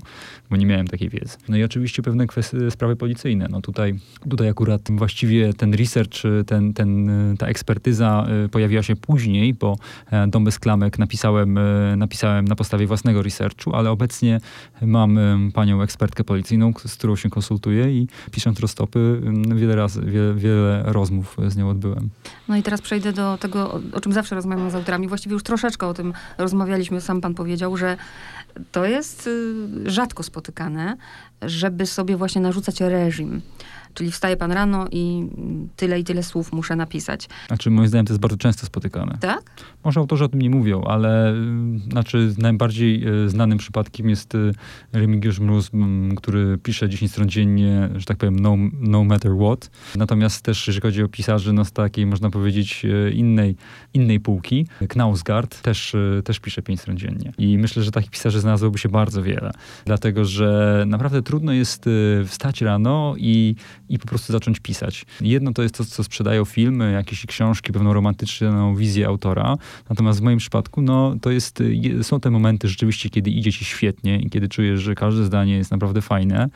bo 0.50 0.58
nie 0.58 0.66
miałem 0.66 0.88
takiej 0.88 1.10
wiedzy. 1.10 1.38
No 1.50 1.58
i 1.58 1.64
oczywiście 1.64 2.02
pewne 2.02 2.28
kwestie, 2.28 2.72
sprawy 2.72 2.96
policyjne. 2.96 3.48
No 3.50 3.62
tutaj, 3.62 3.96
tutaj 4.30 4.50
akurat 4.50 4.82
właściwie 4.92 5.54
ten 5.54 5.74
research, 5.74 6.24
ten, 6.46 6.74
ten, 6.74 7.10
ta 7.40 7.48
ekspertyza 7.48 8.28
y, 8.46 8.50
pojawiła 8.50 8.84
się 8.84 8.96
później, 8.96 9.54
bo 9.54 9.76
e, 10.12 10.28
Dom 10.28 10.44
bez 10.44 10.60
klamek 10.60 11.00
napisałem, 11.00 11.60
napisałem 11.98 12.48
na 12.48 12.56
podstawie 12.56 12.88
własnego 12.88 13.22
researchu, 13.22 13.76
ale 13.76 13.92
obecnie 13.92 14.40
mam 14.82 15.20
panią 15.54 15.82
ekspertkę 15.82 16.24
policyjną, 16.24 16.74
z 16.86 16.96
którą 16.96 17.16
się 17.16 17.30
konsultuję 17.30 17.92
i 17.92 18.08
pisząc 18.32 18.60
roztopy 18.60 19.07
wiele 19.56 19.76
razy, 19.76 20.02
wiele, 20.02 20.34
wiele 20.34 20.84
rozmów 20.86 21.38
z 21.48 21.58
nią 21.58 21.70
odbyłem. 21.70 22.10
No 22.48 22.58
i 22.58 22.64
teraz 22.64 22.82
przejdę 22.82 23.14
do 23.14 23.38
tego, 23.38 23.82
o 23.94 24.02
czym 24.02 24.14
zawsze 24.14 24.36
rozmawiam 24.36 24.72
z 24.72 24.76
autorami. 24.76 25.08
Właściwie 25.08 25.34
już 25.34 25.44
troszeczkę 25.44 25.88
o 25.88 25.94
tym 25.94 26.14
rozmawialiśmy. 26.38 27.02
Sam 27.02 27.22
pan 27.22 27.34
powiedział, 27.34 27.78
że 27.78 27.98
to 28.72 28.86
jest 28.86 29.28
y, 29.28 29.92
rzadko 29.92 30.24
spotykane, 30.24 30.98
żeby 31.42 31.86
sobie 31.86 32.18
właśnie 32.18 32.42
narzucać 32.42 32.82
reżim. 32.82 33.42
Czyli 33.94 34.12
wstaje 34.12 34.38
pan 34.38 34.52
rano 34.52 34.88
i 34.92 35.30
tyle 35.76 36.00
i 36.00 36.04
tyle 36.04 36.24
słów 36.24 36.54
muszę 36.54 36.76
napisać. 36.76 37.30
Znaczy, 37.48 37.70
moim 37.70 37.88
zdaniem 37.88 38.06
to 38.06 38.14
jest 38.14 38.22
bardzo 38.22 38.38
często 38.38 38.66
spotykane. 38.66 39.18
Tak? 39.22 39.42
Może 39.84 40.00
autorzy 40.00 40.24
o 40.24 40.28
tym 40.28 40.42
nie 40.42 40.50
mówią, 40.50 40.82
ale 40.82 41.34
y, 41.34 41.80
znaczy 41.92 42.34
najbardziej 42.38 43.08
y, 43.26 43.30
znanym 43.30 43.58
przypadkiem 43.58 44.10
jest 44.10 44.36
y, 44.36 44.52
Remigiusz 44.94 45.40
Mróz, 45.40 45.72
który 46.18 46.58
pisze 46.58 46.90
10 46.90 47.12
stron 47.12 47.30
dziennie, 47.30 47.90
że 47.96 48.06
tak 48.06 48.18
powiem, 48.18 48.40
no, 48.40 48.56
no 48.80 49.04
matter 49.04 49.32
what. 49.42 49.70
Natomiast 49.96 50.42
też, 50.42 50.68
jeżeli 50.68 50.82
chodzi 50.82 51.04
o 51.04 51.08
pisarzy, 51.08 51.54
no 51.54 51.66
z 51.66 51.72
takiej, 51.72 52.06
można 52.06 52.30
powiedzieć, 52.30 52.86
innej, 53.14 53.56
innej 53.94 54.20
półki, 54.20 54.68
Knausgard 54.90 55.62
też, 55.62 55.96
też 56.24 56.40
pisze 56.40 56.62
5 56.62 56.82
stron 56.82 56.98
dziennie. 56.98 57.34
I 57.38 57.58
myślę, 57.58 57.84
że 57.84 57.92
takich 57.92 58.12
pisarzy 58.12 58.40
znalazłoby 58.40 58.78
się 58.78 58.90
bardzo 58.90 59.24
wiele. 59.24 59.52
Dlatego, 59.86 60.26
że 60.26 60.84
naprawdę 60.88 61.22
trudno 61.22 61.52
jest 61.52 61.86
wstać 62.26 62.62
rano 62.62 63.16
i 63.18 63.56
i 63.90 64.00
po 64.00 64.08
prostu 64.08 64.34
zacząć 64.34 64.60
pisać. 64.60 65.06
Jedno 65.22 65.54
to 65.54 65.64
jest 65.64 65.76
to, 65.76 65.86
co 65.86 66.04
sprzedają 66.04 66.46
filmy, 66.46 66.92
jakieś 66.92 67.26
książki, 67.26 67.72
pewną 67.72 67.94
romantyczną 67.94 68.76
wizję 68.76 69.08
autora. 69.08 69.56
Natomiast 69.90 70.20
w 70.20 70.24
moim 70.24 70.38
przypadku, 70.38 70.82
no, 70.82 71.16
to 71.22 71.32
jest, 71.32 71.64
są 72.02 72.20
te 72.20 72.30
momenty 72.30 72.68
rzeczywiście, 72.68 73.10
kiedy 73.10 73.32
idzie 73.32 73.54
ci 73.54 73.66
świetnie 73.66 74.20
i 74.20 74.30
kiedy 74.30 74.50
czujesz, 74.50 74.80
że 74.80 74.96
każde 74.96 75.24
zdanie 75.24 75.58
jest 75.58 75.72
naprawdę 75.72 76.02
fajne, 76.02 76.50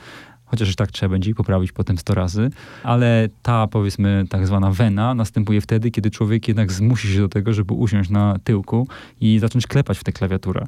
chociaż 0.46 0.76
tak 0.76 0.91
trzeba 0.91 1.10
będzie 1.10 1.36
poprawić 1.36 1.72
potem 1.72 1.98
100 1.98 2.13
razy, 2.13 2.50
ale 2.84 3.30
ta 3.41 3.67
powiedzmy 3.67 4.26
tak 4.30 4.48
zwana 4.48 4.72
wena 4.72 5.13
następuje 5.13 5.62
wtedy, 5.62 5.91
kiedy 5.91 6.12
człowiek 6.12 6.48
jednak 6.48 6.72
zmusi 6.72 7.13
się 7.13 7.20
do 7.20 7.30
tego, 7.30 7.54
żeby 7.54 7.74
usiąść 7.74 8.10
na 8.10 8.36
tyłku 8.44 8.88
i 9.22 9.39
zacząć 9.39 9.67
klepać 9.67 9.98
w 9.98 10.04
tę 10.04 10.12
klawiaturę. 10.12 10.65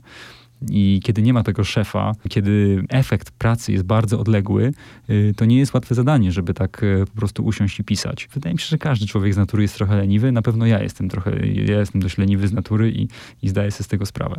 I 0.70 1.00
kiedy 1.04 1.22
nie 1.22 1.34
ma 1.34 1.44
tego 1.44 1.64
szefa, 1.64 2.12
kiedy 2.30 2.84
efekt 2.90 3.32
pracy 3.32 3.72
jest 3.72 3.84
bardzo 3.84 4.20
odległy, 4.20 4.72
y, 5.10 5.34
to 5.38 5.46
nie 5.46 5.58
jest 5.58 5.74
łatwe 5.74 5.96
zadanie, 5.96 6.32
żeby 6.32 6.54
tak 6.54 6.84
y, 6.84 7.06
po 7.14 7.20
prostu 7.20 7.46
usiąść 7.46 7.80
i 7.80 7.84
pisać. 7.84 8.30
Wydaje 8.34 8.54
mi 8.54 8.60
się, 8.60 8.68
że 8.68 8.78
każdy 8.78 9.08
człowiek 9.08 9.34
z 9.34 9.38
natury 9.38 9.64
jest 9.64 9.76
trochę 9.76 9.98
leniwy. 9.98 10.32
Na 10.32 10.42
pewno 10.42 10.66
ja 10.66 10.84
jestem 10.84 11.10
trochę, 11.10 11.48
ja 11.48 11.80
jestem 11.80 12.02
dość 12.02 12.18
leniwy 12.18 12.48
z 12.48 12.54
natury 12.54 12.92
i, 12.92 13.08
i 13.42 13.50
zdaję 13.50 13.72
sobie 13.72 13.84
z 13.84 13.88
tego 13.88 14.06
sprawę. 14.06 14.36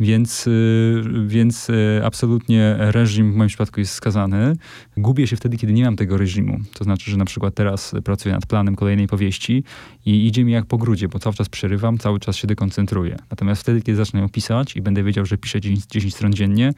Więc, 0.00 0.46
y, 0.46 1.02
więc 1.26 1.70
y, 1.70 2.00
absolutnie 2.04 2.76
reżim 2.78 3.32
w 3.32 3.36
moim 3.36 3.48
przypadku 3.48 3.80
jest 3.80 3.92
skazany. 3.92 4.56
Gubię 4.96 5.26
się 5.26 5.36
wtedy, 5.36 5.56
kiedy 5.56 5.72
nie 5.72 5.84
mam 5.84 5.96
tego 5.96 6.18
reżimu. 6.18 6.58
To 6.74 6.84
znaczy, 6.84 7.10
że 7.10 7.16
na 7.16 7.24
przykład 7.24 7.54
teraz 7.54 7.94
pracuję 8.04 8.34
nad 8.34 8.46
planem 8.46 8.76
kolejnej 8.76 9.06
powieści 9.06 9.64
i 10.06 10.26
idzie 10.26 10.44
mi 10.44 10.52
jak 10.52 10.66
po 10.66 10.78
grudzie, 10.78 11.08
bo 11.08 11.18
cały 11.18 11.34
czas 11.34 11.48
przerywam, 11.48 11.98
cały 11.98 12.20
czas 12.20 12.36
się 12.36 12.46
dekoncentruję. 12.46 13.16
Natomiast 13.30 13.62
wtedy, 13.62 13.82
kiedy 13.82 13.96
zacznę 13.96 14.20
ją 14.20 14.28
pisać 14.28 14.76
i 14.76 14.82
będę 14.82 15.02
wiedział, 15.02 15.26
że 15.26 15.38
piszę 15.38 15.60
10, 15.60 15.86
10 15.86 16.14
stron 16.14 16.32
dziennie, 16.32 16.72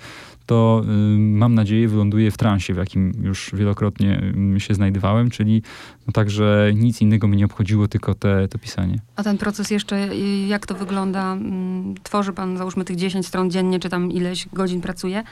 to 0.46 0.82
y, 0.84 1.18
mam 1.18 1.54
nadzieję 1.54 1.88
wyląduję 1.88 2.30
w 2.30 2.36
transie, 2.36 2.74
w 2.74 2.76
jakim 2.76 3.12
już 3.22 3.50
wielokrotnie 3.54 4.22
y, 4.56 4.60
się 4.60 4.74
znajdowałem, 4.74 5.30
czyli 5.30 5.62
no 6.06 6.12
tak, 6.12 6.30
że 6.30 6.72
nic 6.74 7.00
innego 7.00 7.28
mnie 7.28 7.38
nie 7.38 7.44
obchodziło, 7.44 7.88
tylko 7.88 8.14
te, 8.14 8.48
to 8.48 8.58
pisanie. 8.58 9.00
A 9.16 9.22
ten 9.22 9.38
proces 9.38 9.70
jeszcze, 9.70 10.12
y, 10.12 10.46
jak 10.46 10.66
to 10.66 10.74
wygląda? 10.74 11.32
Mm, 11.32 11.94
tworzy 12.02 12.32
pan, 12.32 12.56
załóżmy, 12.56 12.84
tych 12.84 12.96
10 12.96 13.09
stron 13.22 13.50
dziennie, 13.50 13.80
czy 13.80 13.88
tam 13.88 14.12
ileś 14.12 14.48
godzin 14.52 14.80
pracuje. 14.80 15.22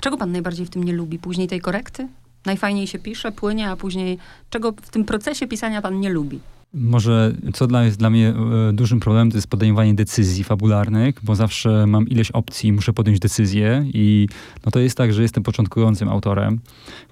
Czego 0.00 0.16
pan 0.16 0.32
najbardziej 0.32 0.66
w 0.66 0.70
tym 0.70 0.84
nie 0.84 0.92
lubi? 0.92 1.18
Później 1.18 1.48
tej 1.48 1.60
korekty? 1.60 2.08
Najfajniej 2.46 2.86
się 2.86 2.98
pisze, 2.98 3.32
płynie, 3.32 3.70
a 3.70 3.76
później 3.76 4.18
czego 4.50 4.72
w 4.72 4.90
tym 4.90 5.04
procesie 5.04 5.46
pisania 5.46 5.82
pan 5.82 6.00
nie 6.00 6.10
lubi? 6.10 6.40
Może 6.74 7.32
co 7.54 7.66
dla, 7.66 7.84
jest 7.84 7.98
dla 7.98 8.10
mnie 8.10 8.34
e, 8.68 8.72
dużym 8.72 9.00
problemem, 9.00 9.30
to 9.30 9.36
jest 9.36 9.48
podejmowanie 9.48 9.94
decyzji 9.94 10.44
fabularnych, 10.44 11.14
bo 11.22 11.34
zawsze 11.34 11.86
mam 11.86 12.08
ileś 12.08 12.30
opcji 12.30 12.72
muszę 12.72 12.92
podjąć 12.92 13.18
decyzję 13.18 13.86
i 13.94 14.28
no 14.66 14.72
to 14.72 14.80
jest 14.80 14.96
tak, 14.96 15.12
że 15.12 15.22
jestem 15.22 15.42
początkującym 15.42 16.08
autorem 16.08 16.60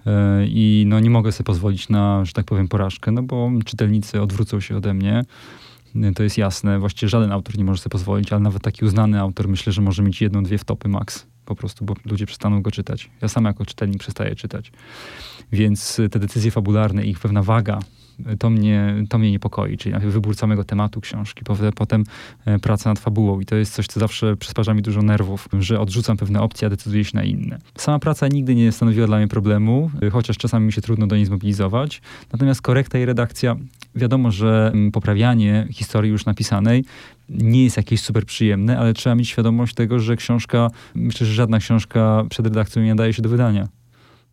e, 0.07 0.47
i 0.47 0.85
no 0.87 1.01
nie 1.01 1.11
mogę 1.11 1.33
sobie 1.33 1.45
pozwolić 1.45 1.89
na, 1.89 2.25
że 2.25 2.33
tak 2.33 2.45
powiem, 2.45 2.69
porażkę, 2.69 3.13
no 3.13 3.23
bo 3.23 3.51
czytelnicy 3.65 4.23
odwrócą 4.23 4.61
się 4.61 4.77
ode 4.77 4.95
mnie. 4.95 5.25
To 6.15 6.23
jest 6.23 6.39
jasne. 6.39 6.79
Właściwie 6.79 7.11
żaden 7.11 7.33
autor 7.33 7.59
nie 7.59 7.65
może 7.65 7.83
sobie 7.83 7.91
pozwolić, 7.91 8.33
ale 8.33 8.41
nawet 8.41 8.63
taki 8.63 8.85
uznany 8.85 9.21
autor 9.21 9.49
myślę, 9.49 9.73
że 9.73 9.83
może 9.83 10.03
mieć 10.03 10.21
jedną, 10.21 10.43
dwie 10.43 10.59
wtopy 10.59 10.89
max 10.89 11.27
po 11.49 11.57
prostu, 11.57 11.85
bo 11.85 11.95
ludzie 12.05 12.27
przestaną 12.27 12.63
go 12.63 12.71
czytać. 12.71 13.11
Ja 13.23 13.29
sam 13.29 13.45
jako 13.45 13.67
czytelnik 13.67 14.01
przestaję 14.01 14.35
czytać. 14.35 14.73
Więc 15.53 16.01
te 16.11 16.19
decyzje 16.19 16.51
fabularne, 16.51 17.05
ich 17.05 17.19
pewna 17.19 17.43
waga 17.43 17.81
to 18.39 18.51
mnie, 18.51 18.95
to 19.09 19.19
mnie 19.19 19.31
niepokoi, 19.31 19.77
czyli 19.77 19.95
wybór 19.99 20.37
samego 20.37 20.65
tematu 20.65 21.01
książki, 21.01 21.45
potem 21.77 22.05
e, 22.45 22.59
praca 22.59 22.91
nad 22.91 22.99
fabułą 22.99 23.41
i 23.41 23.47
to 23.47 23.57
jest 23.57 23.75
coś, 23.75 23.87
co 23.87 24.01
zawsze 24.01 24.37
przysparza 24.37 24.75
mi 24.75 24.83
dużo 24.83 25.03
nerwów, 25.03 25.49
że 25.59 25.81
odrzucam 25.81 26.17
pewne 26.17 26.41
opcje, 26.41 26.67
a 26.67 26.71
decyduję 26.71 27.05
się 27.05 27.11
na 27.15 27.25
inne. 27.25 27.59
Sama 27.77 27.99
praca 27.99 28.29
nigdy 28.29 28.55
nie 28.55 28.73
stanowiła 28.73 29.07
dla 29.07 29.19
mnie 29.19 29.29
problemu, 29.29 29.91
chociaż 30.13 30.37
czasami 30.37 30.67
mi 30.67 30.73
się 30.73 30.81
trudno 30.81 31.07
do 31.07 31.17
niej 31.17 31.25
zmobilizować, 31.25 32.03
natomiast 32.33 32.63
korekta 32.63 32.99
i 32.99 33.05
redakcja, 33.05 33.57
wiadomo, 33.95 34.31
że 34.31 34.71
mm, 34.75 34.93
poprawianie 34.93 35.69
historii 35.71 36.11
już 36.11 36.27
napisanej 36.27 36.85
nie 37.29 37.65
jest 37.65 37.77
jakieś 37.77 38.01
super 38.01 38.25
przyjemne, 38.25 38.79
ale 38.79 38.95
trzeba 38.95 39.15
mieć 39.15 39.29
świadomość 39.29 39.75
tego, 39.75 39.99
że 40.01 40.17
książka, 40.17 40.71
myślę, 40.95 41.27
że 41.27 41.33
żadna 41.33 41.59
książka 41.59 42.25
przed 42.31 42.47
redakcją 42.47 42.83
nie 42.83 42.89
nadaje 42.89 43.13
się 43.13 43.23
do 43.23 43.29
wydania 43.29 43.69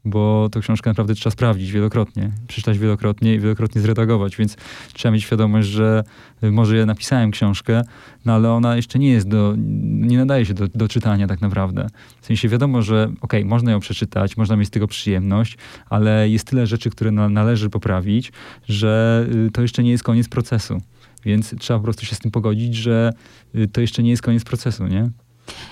bo 0.06 0.50
tę 0.52 0.60
książkę 0.60 0.89
naprawdę 0.89 1.15
trzeba 1.15 1.32
sprawdzić 1.32 1.72
wielokrotnie, 1.72 2.32
przeczytać 2.48 2.80
wielokrotnie 2.80 3.36
i 3.36 3.39
wielokrotnie 3.39 3.82
zredagować, 3.82 4.38
więc 4.38 4.58
trzeba 4.94 5.12
mieć 5.12 5.24
świadomość, 5.24 5.68
że 5.68 6.04
y, 6.44 6.52
może 6.52 6.78
ja 6.78 6.86
napisałem 6.86 7.32
książkę, 7.32 7.82
no 8.26 8.34
ale 8.34 8.52
ona 8.52 8.76
jeszcze 8.76 9.00
nie 9.00 9.12
jest 9.12 9.28
do, 9.28 9.54
nie 9.58 10.18
nadaje 10.18 10.46
się 10.46 10.54
do, 10.54 10.68
do 10.68 10.88
czytania 10.88 11.28
tak 11.28 11.41
naprawdę. 11.41 11.88
W 12.22 12.26
sensie 12.26 12.50
wiadomo, 12.50 12.82
że 12.82 13.12
okay, 13.22 13.46
można 13.46 13.72
ją 13.72 13.80
przeczytać, 13.80 14.38
można 14.38 14.56
mieć 14.56 14.68
z 14.68 14.72
tego 14.72 14.88
przyjemność, 14.88 15.58
ale 15.89 16.30
jest 16.30 16.48
tyle 16.48 16.68
rzeczy, 16.68 16.89
które 16.89 17.12
na, 17.12 17.30
należy 17.30 17.70
poprawić, 17.70 18.32
że 18.68 19.26
y, 19.48 19.52
to 19.52 19.62
jeszcze 19.62 19.84
nie 19.84 19.91
jest 19.91 20.04
koniec 20.04 20.30
procesu. 20.30 20.82
Więc 21.26 21.56
trzeba 21.60 21.80
po 21.80 21.84
prostu 21.84 22.06
się 22.06 22.15
z 22.15 22.20
tym 22.20 22.32
pogodzić, 22.32 22.76
że 22.76 23.13
y, 23.56 23.68
to 23.68 23.82
jeszcze 23.82 24.04
nie 24.04 24.10
jest 24.10 24.22
koniec 24.22 24.44
procesu, 24.44 24.88
nie? 24.88 25.10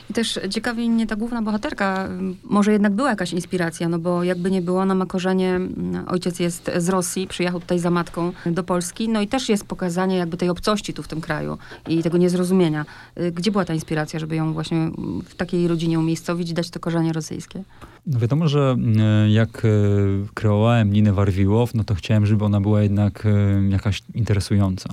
I 0.09 0.13
też 0.13 0.39
ciekawi 0.49 0.89
mnie 0.89 1.07
ta 1.07 1.15
główna 1.15 1.41
bohaterka. 1.41 2.09
Może 2.43 2.71
jednak 2.71 2.93
była 2.93 3.09
jakaś 3.09 3.33
inspiracja, 3.33 3.89
no 3.89 3.99
bo 3.99 4.23
jakby 4.23 4.51
nie 4.51 4.61
było, 4.61 4.81
ona 4.81 4.95
ma 4.95 5.05
korzenie, 5.05 5.55
mm, 5.55 6.05
ojciec 6.07 6.39
jest 6.39 6.71
z 6.77 6.89
Rosji, 6.89 7.27
przyjechał 7.27 7.59
tutaj 7.59 7.79
za 7.79 7.89
matką 7.89 8.31
do 8.45 8.63
Polski, 8.63 9.09
no 9.09 9.21
i 9.21 9.27
też 9.27 9.49
jest 9.49 9.65
pokazanie 9.65 10.17
jakby 10.17 10.37
tej 10.37 10.49
obcości 10.49 10.93
tu 10.93 11.03
w 11.03 11.07
tym 11.07 11.21
kraju 11.21 11.57
i 11.87 12.03
tego 12.03 12.17
niezrozumienia. 12.17 12.85
Y, 13.19 13.31
gdzie 13.31 13.51
była 13.51 13.65
ta 13.65 13.73
inspiracja, 13.73 14.19
żeby 14.19 14.35
ją 14.35 14.53
właśnie 14.53 14.91
w 15.25 15.35
takiej 15.35 15.67
rodzinie 15.67 15.99
umiejscowić 15.99 16.53
dać 16.53 16.69
to 16.69 16.79
korzenie 16.79 17.13
rosyjskie? 17.13 17.63
No 18.07 18.19
wiadomo, 18.19 18.47
że 18.47 18.77
y, 19.25 19.31
jak 19.31 19.65
y, 19.65 20.25
kreowałem 20.33 20.93
Ninę 20.93 21.13
Warwiłow, 21.13 21.73
no 21.73 21.83
to 21.83 21.95
chciałem, 21.95 22.25
żeby 22.25 22.45
ona 22.45 22.61
była 22.61 22.81
jednak 22.81 23.27
jakaś 23.69 24.03
interesująca. 24.13 24.89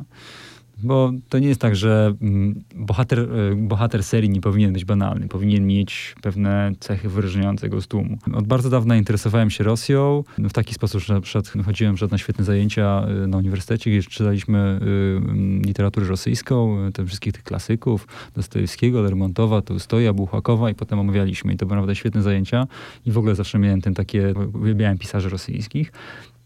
Bo 0.82 1.12
to 1.28 1.38
nie 1.38 1.48
jest 1.48 1.60
tak, 1.60 1.76
że 1.76 2.14
mm, 2.22 2.64
bohater, 2.74 3.18
e, 3.20 3.54
bohater 3.56 4.04
serii 4.04 4.30
nie 4.30 4.40
powinien 4.40 4.72
być 4.72 4.84
banalny. 4.84 5.28
Powinien 5.28 5.66
mieć 5.66 6.14
pewne 6.22 6.72
cechy 6.80 7.08
wyróżniające 7.08 7.68
go 7.68 7.80
z 7.80 7.86
tłumu. 7.86 8.18
Od 8.34 8.46
bardzo 8.46 8.70
dawna 8.70 8.96
interesowałem 8.96 9.50
się 9.50 9.64
Rosją 9.64 10.24
w 10.38 10.52
taki 10.52 10.74
sposób, 10.74 11.00
że 11.00 11.20
przykład 11.20 11.52
chodziłem 11.64 11.96
na 12.10 12.18
świetne 12.18 12.44
zajęcia 12.44 13.06
e, 13.24 13.26
na 13.26 13.38
uniwersytecie, 13.38 13.90
gdzie 13.90 14.02
czytaliśmy 14.02 14.58
e, 14.58 15.66
literaturę 15.66 16.06
rosyjską, 16.06 16.76
te 16.92 17.06
wszystkich 17.06 17.32
tych 17.32 17.42
klasyków, 17.42 18.06
Dostojewskiego, 18.36 19.02
Lermontowa, 19.02 19.62
Tolstoja, 19.62 20.12
Buchłakowa 20.12 20.70
i 20.70 20.74
potem 20.74 20.98
omawialiśmy. 20.98 21.52
I 21.52 21.56
to 21.56 21.66
były 21.66 21.76
naprawdę 21.76 21.94
świetne 21.94 22.22
zajęcia. 22.22 22.66
I 23.06 23.12
w 23.12 23.18
ogóle 23.18 23.34
zawsze 23.34 23.58
miałem 23.58 23.80
ten 23.80 23.94
takie, 23.94 24.34
uwielbiałem 24.54 24.98
pisarzy 24.98 25.28
rosyjskich. 25.28 25.92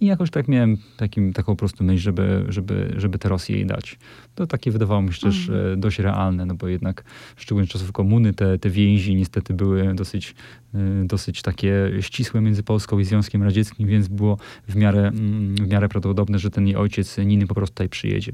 I 0.01 0.07
jakoś 0.07 0.31
tak 0.31 0.49
miałem 0.49 0.77
takim, 0.97 1.33
taką 1.33 1.53
po 1.53 1.57
prostu 1.57 1.85
myśl, 1.85 2.03
żeby, 2.03 2.45
żeby, 2.49 2.95
żeby 2.97 3.19
te 3.19 3.29
Rosji 3.29 3.55
jej 3.55 3.67
dać. 3.67 3.99
To 4.35 4.47
takie 4.47 4.71
wydawało 4.71 5.03
mi 5.03 5.15
się 5.15 5.21
też 5.21 5.49
mm. 5.49 5.73
E, 5.73 5.77
dość 5.77 5.99
realne, 5.99 6.47
no 6.47 6.55
bo 6.55 6.69
jednak 6.69 7.05
szczególnie 7.37 7.69
czasów 7.69 7.93
komuny 7.93 8.35
te, 8.35 8.59
te 8.59 8.71
więzi 8.71 9.15
niestety 9.15 9.55
były 9.55 9.95
dosyć, 9.95 10.35
e, 10.75 10.79
dosyć 11.05 11.43
takie 11.43 11.91
ścisłe 12.01 12.41
między 12.41 12.63
Polską 12.63 12.99
i 12.99 13.05
Związkiem 13.05 13.43
Radzieckim, 13.43 13.89
więc 13.89 14.09
było 14.09 14.39
w 14.69 14.77
miarę, 14.77 15.09
mm, 15.09 15.57
w 15.57 15.69
miarę 15.69 15.89
prawdopodobne, 15.89 16.39
że 16.39 16.51
ten 16.51 16.67
jej 16.67 16.77
ojciec 16.77 17.19
Niny 17.19 17.47
po 17.47 17.55
prostu 17.55 17.75
tutaj 17.75 17.89
przyjedzie 17.89 18.33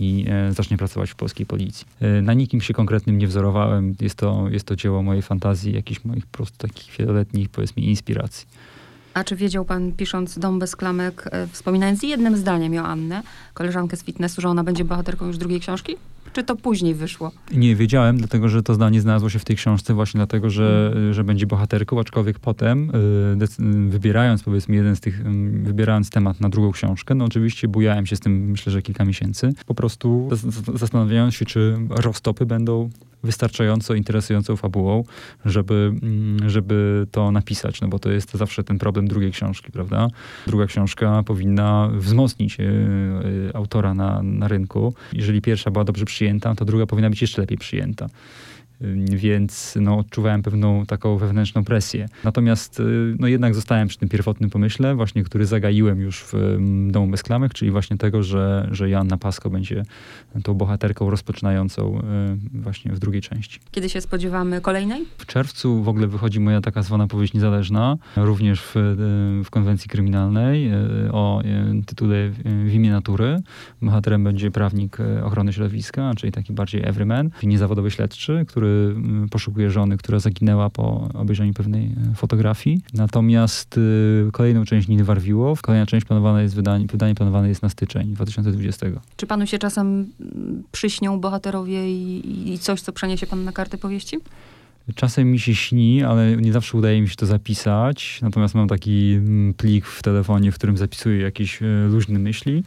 i 0.00 0.24
e, 0.28 0.52
zacznie 0.52 0.76
pracować 0.76 1.10
w 1.10 1.14
polskiej 1.14 1.46
policji. 1.46 1.86
Na 2.22 2.34
nikim 2.34 2.60
się 2.60 2.74
konkretnym 2.74 3.18
nie 3.18 3.26
wzorowałem. 3.26 3.94
Jest 4.00 4.14
to, 4.14 4.48
jest 4.50 4.66
to 4.66 4.76
dzieło 4.76 5.02
mojej 5.02 5.22
fantazji, 5.22 5.74
jakichś 5.74 6.04
moich 6.04 6.26
po 6.26 6.36
prostu 6.36 6.58
takich 6.58 6.96
wieloletnich, 6.98 7.48
powiedzmy, 7.48 7.82
inspiracji. 7.82 8.46
A 9.14 9.24
czy 9.24 9.36
wiedział 9.36 9.64
pan, 9.64 9.92
pisząc 9.92 10.38
Dom 10.38 10.58
bez 10.58 10.76
klamek, 10.76 11.28
e, 11.32 11.46
wspominając 11.46 12.02
jednym 12.02 12.36
zdaniem 12.36 12.74
Joannę, 12.74 13.22
koleżankę 13.54 13.96
z 13.96 14.04
fitnessu, 14.04 14.40
że 14.40 14.48
ona 14.48 14.64
będzie 14.64 14.84
bohaterką 14.84 15.26
już 15.26 15.38
drugiej 15.38 15.60
książki? 15.60 15.96
Czy 16.32 16.44
to 16.44 16.56
później 16.56 16.94
wyszło? 16.94 17.32
Nie 17.52 17.76
wiedziałem, 17.76 18.18
dlatego 18.18 18.48
że 18.48 18.62
to 18.62 18.74
zdanie 18.74 19.00
znalazło 19.00 19.28
się 19.28 19.38
w 19.38 19.44
tej 19.44 19.56
książce 19.56 19.94
właśnie 19.94 20.18
dlatego, 20.18 20.50
że, 20.50 20.92
mm. 20.96 21.14
że 21.14 21.24
będzie 21.24 21.46
bohaterką, 21.46 22.00
aczkolwiek 22.00 22.38
potem 22.38 22.90
y, 22.90 23.88
wybierając 23.88 24.42
powiedzmy 24.42 24.76
jeden 24.76 24.96
z 24.96 25.00
tych, 25.00 25.22
wybierając 25.62 26.10
temat 26.10 26.40
na 26.40 26.48
drugą 26.48 26.72
książkę, 26.72 27.14
no 27.14 27.24
oczywiście 27.24 27.68
bujałem 27.68 28.06
się 28.06 28.16
z 28.16 28.20
tym 28.20 28.50
myślę, 28.50 28.72
że 28.72 28.82
kilka 28.82 29.04
miesięcy, 29.04 29.52
po 29.66 29.74
prostu 29.74 30.30
zastanawiając 30.74 31.34
się, 31.34 31.44
czy 31.44 31.78
roztopy 31.90 32.46
będą 32.46 32.90
wystarczająco 33.24 33.94
interesującą 33.94 34.56
fabułą, 34.56 35.04
żeby, 35.44 35.92
mm, 36.02 36.50
żeby 36.50 37.06
to 37.10 37.30
napisać, 37.30 37.80
no 37.80 37.88
bo 37.88 37.98
to 37.98 38.10
jest 38.10 38.34
zawsze 38.34 38.64
ten 38.64 38.78
problem 38.78 39.08
drugiej 39.08 39.32
książki, 39.32 39.72
prawda? 39.72 40.08
Druga 40.46 40.66
książka 40.66 41.22
powinna 41.22 41.90
wzmocnić 41.92 42.60
y, 42.60 42.62
y, 42.62 43.50
autora 43.54 43.94
na, 43.94 44.22
na 44.22 44.48
rynku. 44.48 44.94
Jeżeli 45.12 45.42
pierwsza 45.42 45.70
była 45.70 45.84
dobrze 45.84 46.04
przyjęta, 46.04 46.54
to 46.54 46.64
druga 46.64 46.86
powinna 46.86 47.10
być 47.10 47.20
jeszcze 47.20 47.40
lepiej 47.40 47.58
przyjęta 47.58 48.08
więc 49.16 49.78
no, 49.80 49.98
odczuwałem 49.98 50.42
pewną 50.42 50.86
taką 50.86 51.18
wewnętrzną 51.18 51.64
presję. 51.64 52.08
Natomiast 52.24 52.80
y, 52.80 53.16
no, 53.18 53.28
jednak 53.28 53.54
zostałem 53.54 53.88
przy 53.88 53.98
tym 53.98 54.08
pierwotnym 54.08 54.50
pomyśle, 54.50 54.94
właśnie 54.94 55.24
który 55.24 55.46
zagaiłem 55.46 56.00
już 56.00 56.24
w 56.24 56.58
Domu 56.90 57.06
Bez 57.06 57.22
Klamek, 57.22 57.54
czyli 57.54 57.70
właśnie 57.70 57.96
tego, 57.96 58.22
że, 58.22 58.68
że 58.70 58.90
Joanna 58.90 59.16
Pasko 59.16 59.50
będzie 59.50 59.82
tą 60.42 60.54
bohaterką 60.54 61.10
rozpoczynającą 61.10 61.98
y, 61.98 62.02
właśnie 62.60 62.92
w 62.92 62.98
drugiej 62.98 63.22
części. 63.22 63.60
Kiedy 63.70 63.88
się 63.88 64.00
spodziewamy 64.00 64.60
kolejnej? 64.60 65.04
W 65.18 65.26
czerwcu 65.26 65.82
w 65.82 65.88
ogóle 65.88 66.06
wychodzi 66.06 66.40
moja 66.40 66.60
taka 66.60 66.82
zwana 66.82 67.06
powieść 67.06 67.34
niezależna, 67.34 67.96
również 68.16 68.62
w, 68.62 68.76
y, 68.76 69.44
w 69.44 69.50
konwencji 69.50 69.90
kryminalnej 69.90 70.70
o 71.12 71.42
tytule 71.86 72.30
W 72.64 72.74
imię 72.74 72.90
natury. 72.90 73.42
Bohaterem 73.82 74.24
będzie 74.24 74.50
prawnik 74.50 74.98
ochrony 75.24 75.52
środowiska, 75.52 76.12
czyli 76.16 76.32
taki 76.32 76.52
bardziej 76.52 76.82
everyman, 76.84 77.30
niezawodowy 77.42 77.90
śledczy, 77.90 78.44
który 78.48 78.63
Y, 78.64 79.28
poszukuje 79.30 79.70
żony, 79.70 79.96
która 79.96 80.18
zaginęła 80.18 80.70
po 80.70 81.08
obejrzeniu 81.14 81.52
pewnej 81.52 81.86
y, 82.12 82.14
fotografii. 82.14 82.80
Natomiast 82.94 83.78
y, 83.78 84.28
kolejną 84.32 84.64
część 84.64 84.88
Niny 84.88 85.04
Warwiło, 85.04 85.54
kolejna 85.62 85.86
część 85.86 86.06
planowana 86.06 86.42
jest 86.42 86.54
wydanie, 86.54 86.86
wydanie 86.86 87.14
planowane 87.14 87.48
jest 87.48 87.62
na 87.62 87.68
styczeń 87.68 88.14
2020. 88.14 88.86
Czy 89.16 89.26
panu 89.26 89.46
się 89.46 89.58
czasem 89.58 89.86
mm, 90.20 90.62
przyśnią 90.72 91.20
bohaterowie 91.20 91.92
i, 91.92 92.52
i 92.52 92.58
coś, 92.58 92.80
co 92.80 92.92
przeniesie 92.92 93.26
pan 93.26 93.44
na 93.44 93.52
karty 93.52 93.78
powieści? 93.78 94.18
Czasem 94.94 95.30
mi 95.30 95.38
się 95.38 95.54
śni, 95.54 96.02
ale 96.02 96.36
nie 96.36 96.52
zawsze 96.52 96.78
udaje 96.78 97.02
mi 97.02 97.08
się 97.08 97.16
to 97.16 97.26
zapisać. 97.26 98.18
Natomiast 98.22 98.54
mam 98.54 98.68
taki 98.68 99.12
mm, 99.12 99.54
plik 99.54 99.86
w 99.86 100.02
telefonie, 100.02 100.52
w 100.52 100.54
którym 100.54 100.76
zapisuję 100.76 101.20
jakieś 101.20 101.60
luźne 101.88 102.18
myśli, 102.18 102.62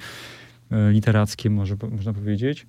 literackie 0.91 1.49
może, 1.49 1.75
można 1.91 2.13
powiedzieć 2.13 2.65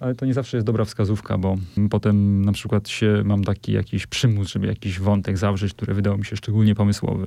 ale 0.00 0.14
to 0.14 0.26
nie 0.26 0.34
zawsze 0.34 0.56
jest 0.56 0.66
dobra 0.66 0.84
wskazówka, 0.84 1.38
bo 1.38 1.56
potem 1.90 2.44
na 2.44 2.52
przykład 2.52 2.88
się 2.88 3.22
mam 3.24 3.44
taki 3.44 3.72
jakiś 3.72 4.06
przymus, 4.06 4.48
żeby 4.48 4.66
jakiś 4.66 5.00
wątek 5.00 5.38
zawrzeć, 5.38 5.74
który 5.74 5.94
wydał 5.94 6.18
mi 6.18 6.24
się 6.24 6.36
szczególnie 6.36 6.74
pomysłowy. 6.74 7.26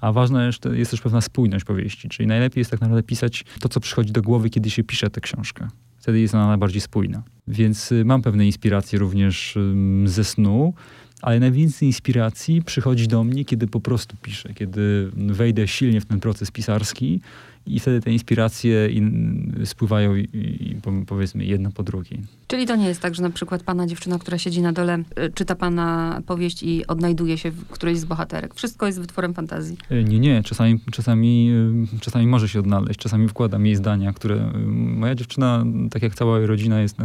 A 0.00 0.12
ważna 0.12 0.46
jest, 0.46 0.64
jest 0.72 0.90
też 0.90 1.00
pewna 1.00 1.20
spójność 1.20 1.64
powieści, 1.64 2.08
czyli 2.08 2.26
najlepiej 2.26 2.60
jest 2.60 2.70
tak 2.70 2.80
naprawdę 2.80 3.02
pisać 3.02 3.44
to, 3.60 3.68
co 3.68 3.80
przychodzi 3.80 4.12
do 4.12 4.22
głowy, 4.22 4.50
kiedy 4.50 4.70
się 4.70 4.84
pisze 4.84 5.10
tę 5.10 5.20
książkę. 5.20 5.68
Wtedy 5.98 6.20
jest 6.20 6.34
ona 6.34 6.46
najbardziej 6.46 6.80
spójna. 6.80 7.22
Więc 7.48 7.92
y, 7.92 8.04
mam 8.04 8.22
pewne 8.22 8.46
inspiracje 8.46 8.98
również 8.98 9.58
ze 10.04 10.24
snu, 10.24 10.74
ale 11.22 11.40
najwięcej 11.40 11.88
inspiracji 11.88 12.62
przychodzi 12.62 13.08
do 13.08 13.24
mnie, 13.24 13.44
kiedy 13.44 13.66
po 13.66 13.80
prostu 13.80 14.16
piszę, 14.22 14.54
kiedy 14.54 15.10
wejdę 15.16 15.68
silnie 15.68 16.00
w 16.00 16.06
ten 16.06 16.20
proces 16.20 16.50
pisarski 16.50 17.20
i 17.68 17.80
wtedy 17.80 18.00
te 18.00 18.12
inspiracje 18.12 18.88
in, 18.88 19.62
spływają 19.64 20.16
i, 20.16 20.28
i, 20.32 20.76
powiedzmy 21.06 21.44
jedno 21.44 21.70
po 21.70 21.82
drugiej. 21.82 22.20
Czyli 22.46 22.66
to 22.66 22.76
nie 22.76 22.88
jest 22.88 23.00
tak, 23.00 23.14
że 23.14 23.22
na 23.22 23.30
przykład 23.30 23.62
pana 23.62 23.86
dziewczyna, 23.86 24.18
która 24.18 24.38
siedzi 24.38 24.62
na 24.62 24.72
dole, 24.72 24.98
y, 24.98 25.32
czyta 25.34 25.54
pana 25.54 26.20
powieść 26.26 26.62
i 26.62 26.86
odnajduje 26.86 27.38
się 27.38 27.50
w 27.50 27.64
którejś 27.66 27.98
z 27.98 28.04
bohaterek. 28.04 28.54
Wszystko 28.54 28.86
jest 28.86 29.00
wytworem 29.00 29.34
fantazji. 29.34 29.76
E, 29.90 30.04
nie, 30.04 30.20
nie. 30.20 30.42
Czasami, 30.42 30.80
czasami, 30.90 31.50
y, 31.94 32.00
czasami 32.00 32.26
może 32.26 32.48
się 32.48 32.58
odnaleźć. 32.58 33.00
Czasami 33.00 33.28
wkładam 33.28 33.66
jej 33.66 33.76
zdania, 33.76 34.12
które... 34.12 34.34
Y, 34.36 34.58
moja 34.68 35.14
dziewczyna, 35.14 35.64
tak 35.90 36.02
jak 36.02 36.14
cała 36.14 36.38
jej 36.38 36.46
rodzina, 36.46 36.80
jest 36.80 36.96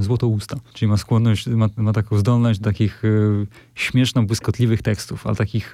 złotousta. 0.00 0.56
Czyli 0.72 0.88
ma 0.88 0.96
skłonność, 0.96 1.46
ma, 1.46 1.68
ma 1.76 1.92
taką 1.92 2.18
zdolność 2.18 2.60
do 2.60 2.64
takich 2.64 3.02
śmieszno-błyskotliwych 3.74 4.82
tekstów, 4.82 5.26
ale 5.26 5.36
takich, 5.36 5.72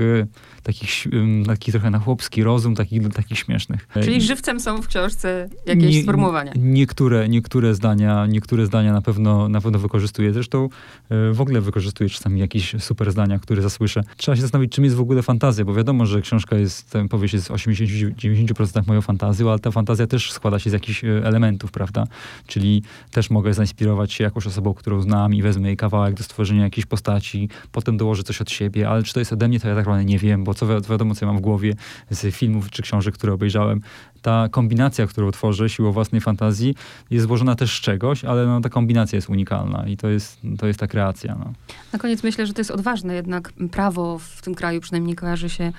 takich, 0.62 1.06
taki 1.46 1.72
trochę 1.72 1.90
na 1.90 1.98
chłopski 1.98 2.42
rozum, 2.42 2.74
takich, 2.74 3.08
takich 3.08 3.38
śmiesznych. 3.38 3.88
Czyli 4.04 4.20
żywcem 4.30 4.60
są 4.60 4.82
w 4.82 4.88
książce 4.88 5.48
jakieś 5.66 5.94
nie, 5.94 6.02
sformułowania. 6.02 6.52
Niektóre, 6.56 7.28
niektóre 7.28 7.74
zdania, 7.74 8.26
niektóre 8.26 8.66
zdania 8.66 8.92
na 8.92 9.02
pewno, 9.02 9.48
na 9.48 9.60
pewno 9.60 9.78
wykorzystuję. 9.78 10.32
Zresztą 10.32 10.68
e, 11.10 11.32
w 11.32 11.40
ogóle 11.40 11.60
wykorzystuję 11.60 12.10
czasami 12.10 12.40
jakieś 12.40 12.74
super 12.78 13.12
zdania, 13.12 13.38
które 13.38 13.62
zasłyszę. 13.62 14.02
Trzeba 14.16 14.36
się 14.36 14.42
zastanowić, 14.42 14.72
czym 14.72 14.84
jest 14.84 14.96
w 14.96 15.00
ogóle 15.00 15.22
fantazja, 15.22 15.64
bo 15.64 15.74
wiadomo, 15.74 16.06
że 16.06 16.22
książka 16.22 16.56
jest, 16.56 16.92
powieść 17.10 17.34
jest 17.34 17.48
w 17.48 17.50
80-90% 17.50 18.86
moją 18.86 19.00
fantazją, 19.00 19.50
ale 19.50 19.58
ta 19.58 19.70
fantazja 19.70 20.06
też 20.06 20.32
składa 20.32 20.58
się 20.58 20.70
z 20.70 20.72
jakichś 20.72 21.04
e, 21.04 21.08
elementów, 21.24 21.70
prawda? 21.70 22.04
Czyli 22.46 22.82
też 23.10 23.30
mogę 23.30 23.54
zainspirować 23.54 24.12
się 24.12 24.24
jakąś 24.24 24.46
osobą, 24.46 24.74
którą 24.74 25.00
znam 25.00 25.34
i 25.34 25.42
wezmę 25.42 25.68
jej 25.68 25.76
kawałek 25.76 26.14
do 26.14 26.22
stworzenia 26.22 26.62
jakiejś 26.62 26.86
postaci, 26.86 27.48
potem 27.72 27.96
dołożę 27.96 28.22
coś 28.22 28.40
od 28.40 28.50
siebie, 28.50 28.88
ale 28.88 29.02
czy 29.02 29.14
to 29.14 29.20
jest 29.20 29.32
ode 29.32 29.48
mnie, 29.48 29.60
to 29.60 29.68
ja 29.68 29.74
tak 29.74 29.86
naprawdę 29.86 30.04
nie 30.04 30.18
wiem, 30.18 30.44
bo 30.44 30.54
co 30.54 30.66
wi 30.66 30.88
wiadomo, 30.90 31.14
co 31.14 31.26
ja 31.26 31.32
mam 31.32 31.38
w 31.38 31.44
głowie 31.44 31.74
z 32.10 32.34
filmów 32.34 32.70
czy 32.70 32.82
książek, 32.82 33.14
które 33.14 33.32
obejrzałem. 33.32 33.80
Ta 34.22 34.48
kombinacja, 34.48 35.06
którą 35.06 35.30
tworzę 35.30 35.68
siłą 35.68 35.92
własnej 35.92 36.20
fantazji 36.20 36.74
jest 37.10 37.26
złożona 37.26 37.54
też 37.54 37.78
z 37.78 37.80
czegoś, 37.80 38.24
ale 38.24 38.46
no, 38.46 38.60
ta 38.60 38.68
kombinacja 38.68 39.16
jest 39.16 39.28
unikalna 39.28 39.86
i 39.86 39.96
to 39.96 40.08
jest, 40.08 40.38
to 40.58 40.66
jest 40.66 40.80
ta 40.80 40.86
kreacja. 40.86 41.36
No. 41.38 41.52
Na 41.92 41.98
koniec 41.98 42.22
myślę, 42.22 42.46
że 42.46 42.52
to 42.52 42.60
jest 42.60 42.70
odważne, 42.70 43.14
jednak 43.14 43.52
prawo 43.72 44.18
w 44.18 44.42
tym 44.42 44.54
kraju 44.54 44.80
przynajmniej 44.80 45.16
kojarzy 45.16 45.50
się 45.50 45.72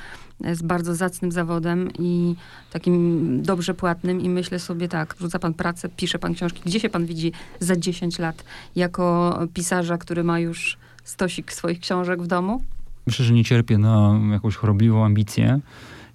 z 0.54 0.62
bardzo 0.62 0.96
zacnym 0.96 1.32
zawodem 1.32 1.90
i 2.00 2.36
takim 2.72 3.42
dobrze 3.44 3.74
płatnym 3.74 4.22
i 4.22 4.30
myślę 4.30 4.60
sobie 4.60 4.88
tak, 4.88 5.16
rzuca 5.20 5.40
pan 5.40 5.54
pracę, 5.54 5.90
pisze 5.90 6.20
pan 6.20 6.34
książki. 6.34 6.62
Gdzie 6.66 6.80
się 6.80 6.90
pan 6.90 7.06
widzi 7.06 7.32
za 7.60 7.76
10 7.76 8.20
lat 8.20 8.44
jako 8.76 9.40
pisarza, 9.54 9.98
który 9.98 10.24
ma 10.24 10.40
już 10.40 10.78
stosik 11.04 11.54
swoich 11.54 11.80
książek 11.80 12.22
w 12.22 12.28
domu? 12.28 12.64
Myślę, 13.08 13.26
że 13.26 13.34
nie 13.34 13.44
cierpię 13.44 13.78
na 13.78 14.20
jakąś 14.32 14.56
chorobliwą 14.56 15.06
ambicję 15.06 15.60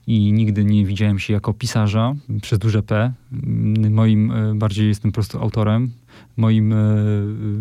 i 0.07 0.33
nigdy 0.33 0.65
nie 0.65 0.87
widziałem 0.87 1.19
się 1.19 1.33
jako 1.33 1.55
pisarza 1.55 2.15
przez 2.43 2.59
duże 2.59 2.83
P. 2.83 3.13
Moim 3.91 4.31
e, 4.31 4.55
bardziej 4.55 4.89
jestem 4.89 5.11
po 5.11 5.15
prostu 5.15 5.39
autorem. 5.39 5.91
Moim 6.37 6.73
e, 6.73 6.77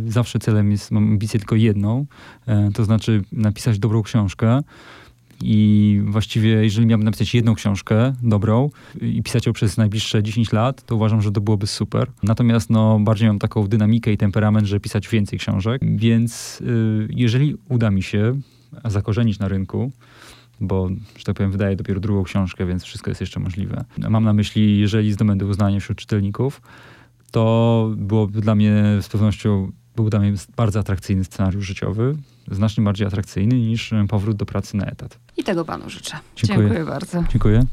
zawsze 0.08 0.40
celem 0.40 0.72
jest, 0.72 0.92
mam 0.92 1.04
ambicję 1.04 1.40
tylko 1.40 1.56
jedną, 1.56 2.06
e, 2.48 2.72
to 2.74 2.86
znaczy 2.86 3.24
napisać 3.32 3.80
dobrą 3.80 4.04
książkę. 4.04 4.62
I 5.42 6.02
właściwie, 6.06 6.50
jeżeli 6.50 6.88
miałbym 6.88 7.06
napisać 7.06 7.36
jedną 7.36 7.56
książkę 7.56 8.14
dobrą 8.24 8.70
i 9.02 9.24
pisać 9.24 9.46
ją 9.46 9.54
przez 9.54 9.78
najbliższe 9.78 10.24
10 10.24 10.52
lat, 10.52 10.86
to 10.86 10.96
uważam, 10.96 11.22
że 11.22 11.32
to 11.32 11.42
byłoby 11.42 11.68
super. 11.68 12.12
Natomiast 12.24 12.70
no, 12.70 13.00
bardziej 13.00 13.28
mam 13.28 13.40
taką 13.40 13.68
dynamikę 13.68 14.12
i 14.12 14.18
temperament, 14.18 14.68
że 14.68 14.80
pisać 14.80 15.08
więcej 15.08 15.40
książek. 15.40 15.82
Więc 15.98 16.64
jeżeli 17.10 17.56
uda 17.70 17.92
mi 17.92 18.04
się 18.04 18.40
zakorzenić 18.86 19.40
na 19.40 19.48
rynku, 19.48 19.92
bo, 20.62 20.90
że 21.18 21.24
tak 21.24 21.36
powiem, 21.36 21.52
wydaje 21.52 21.76
dopiero 21.76 22.00
drugą 22.00 22.24
książkę, 22.24 22.66
więc 22.66 22.84
wszystko 22.84 23.12
jest 23.12 23.22
jeszcze 23.22 23.40
możliwe. 23.40 23.86
Mam 24.10 24.24
na 24.24 24.34
myśli, 24.34 24.80
jeżeli 24.80 25.14
zdobędę 25.14 25.46
uznanie 25.46 25.80
wśród 25.80 25.98
czytelników, 25.98 26.62
to 27.32 27.94
byłoby 27.98 28.42
dla 28.42 28.56
mnie 28.56 28.84
z 29.02 29.10
pewnością 29.10 29.72
był 29.96 30.10
dla 30.10 30.20
mnie 30.20 30.34
bardzo 30.58 30.80
atrakcyjny 30.80 31.24
scenariusz 31.24 31.66
życiowy, 31.66 32.18
znacznie 32.52 32.84
bardziej 32.84 33.08
atrakcyjny 33.08 33.56
niż 33.56 33.94
powrót 34.10 34.38
do 34.38 34.46
pracy 34.46 34.78
na 34.78 34.86
etat. 34.86 35.20
I 35.38 35.44
tego 35.44 35.66
panu 35.66 35.90
życzę. 35.90 36.18
Dziękuję, 36.36 36.68
Dziękuję 36.68 36.86
bardzo. 36.86 37.24
Dziękuję. 37.32 37.66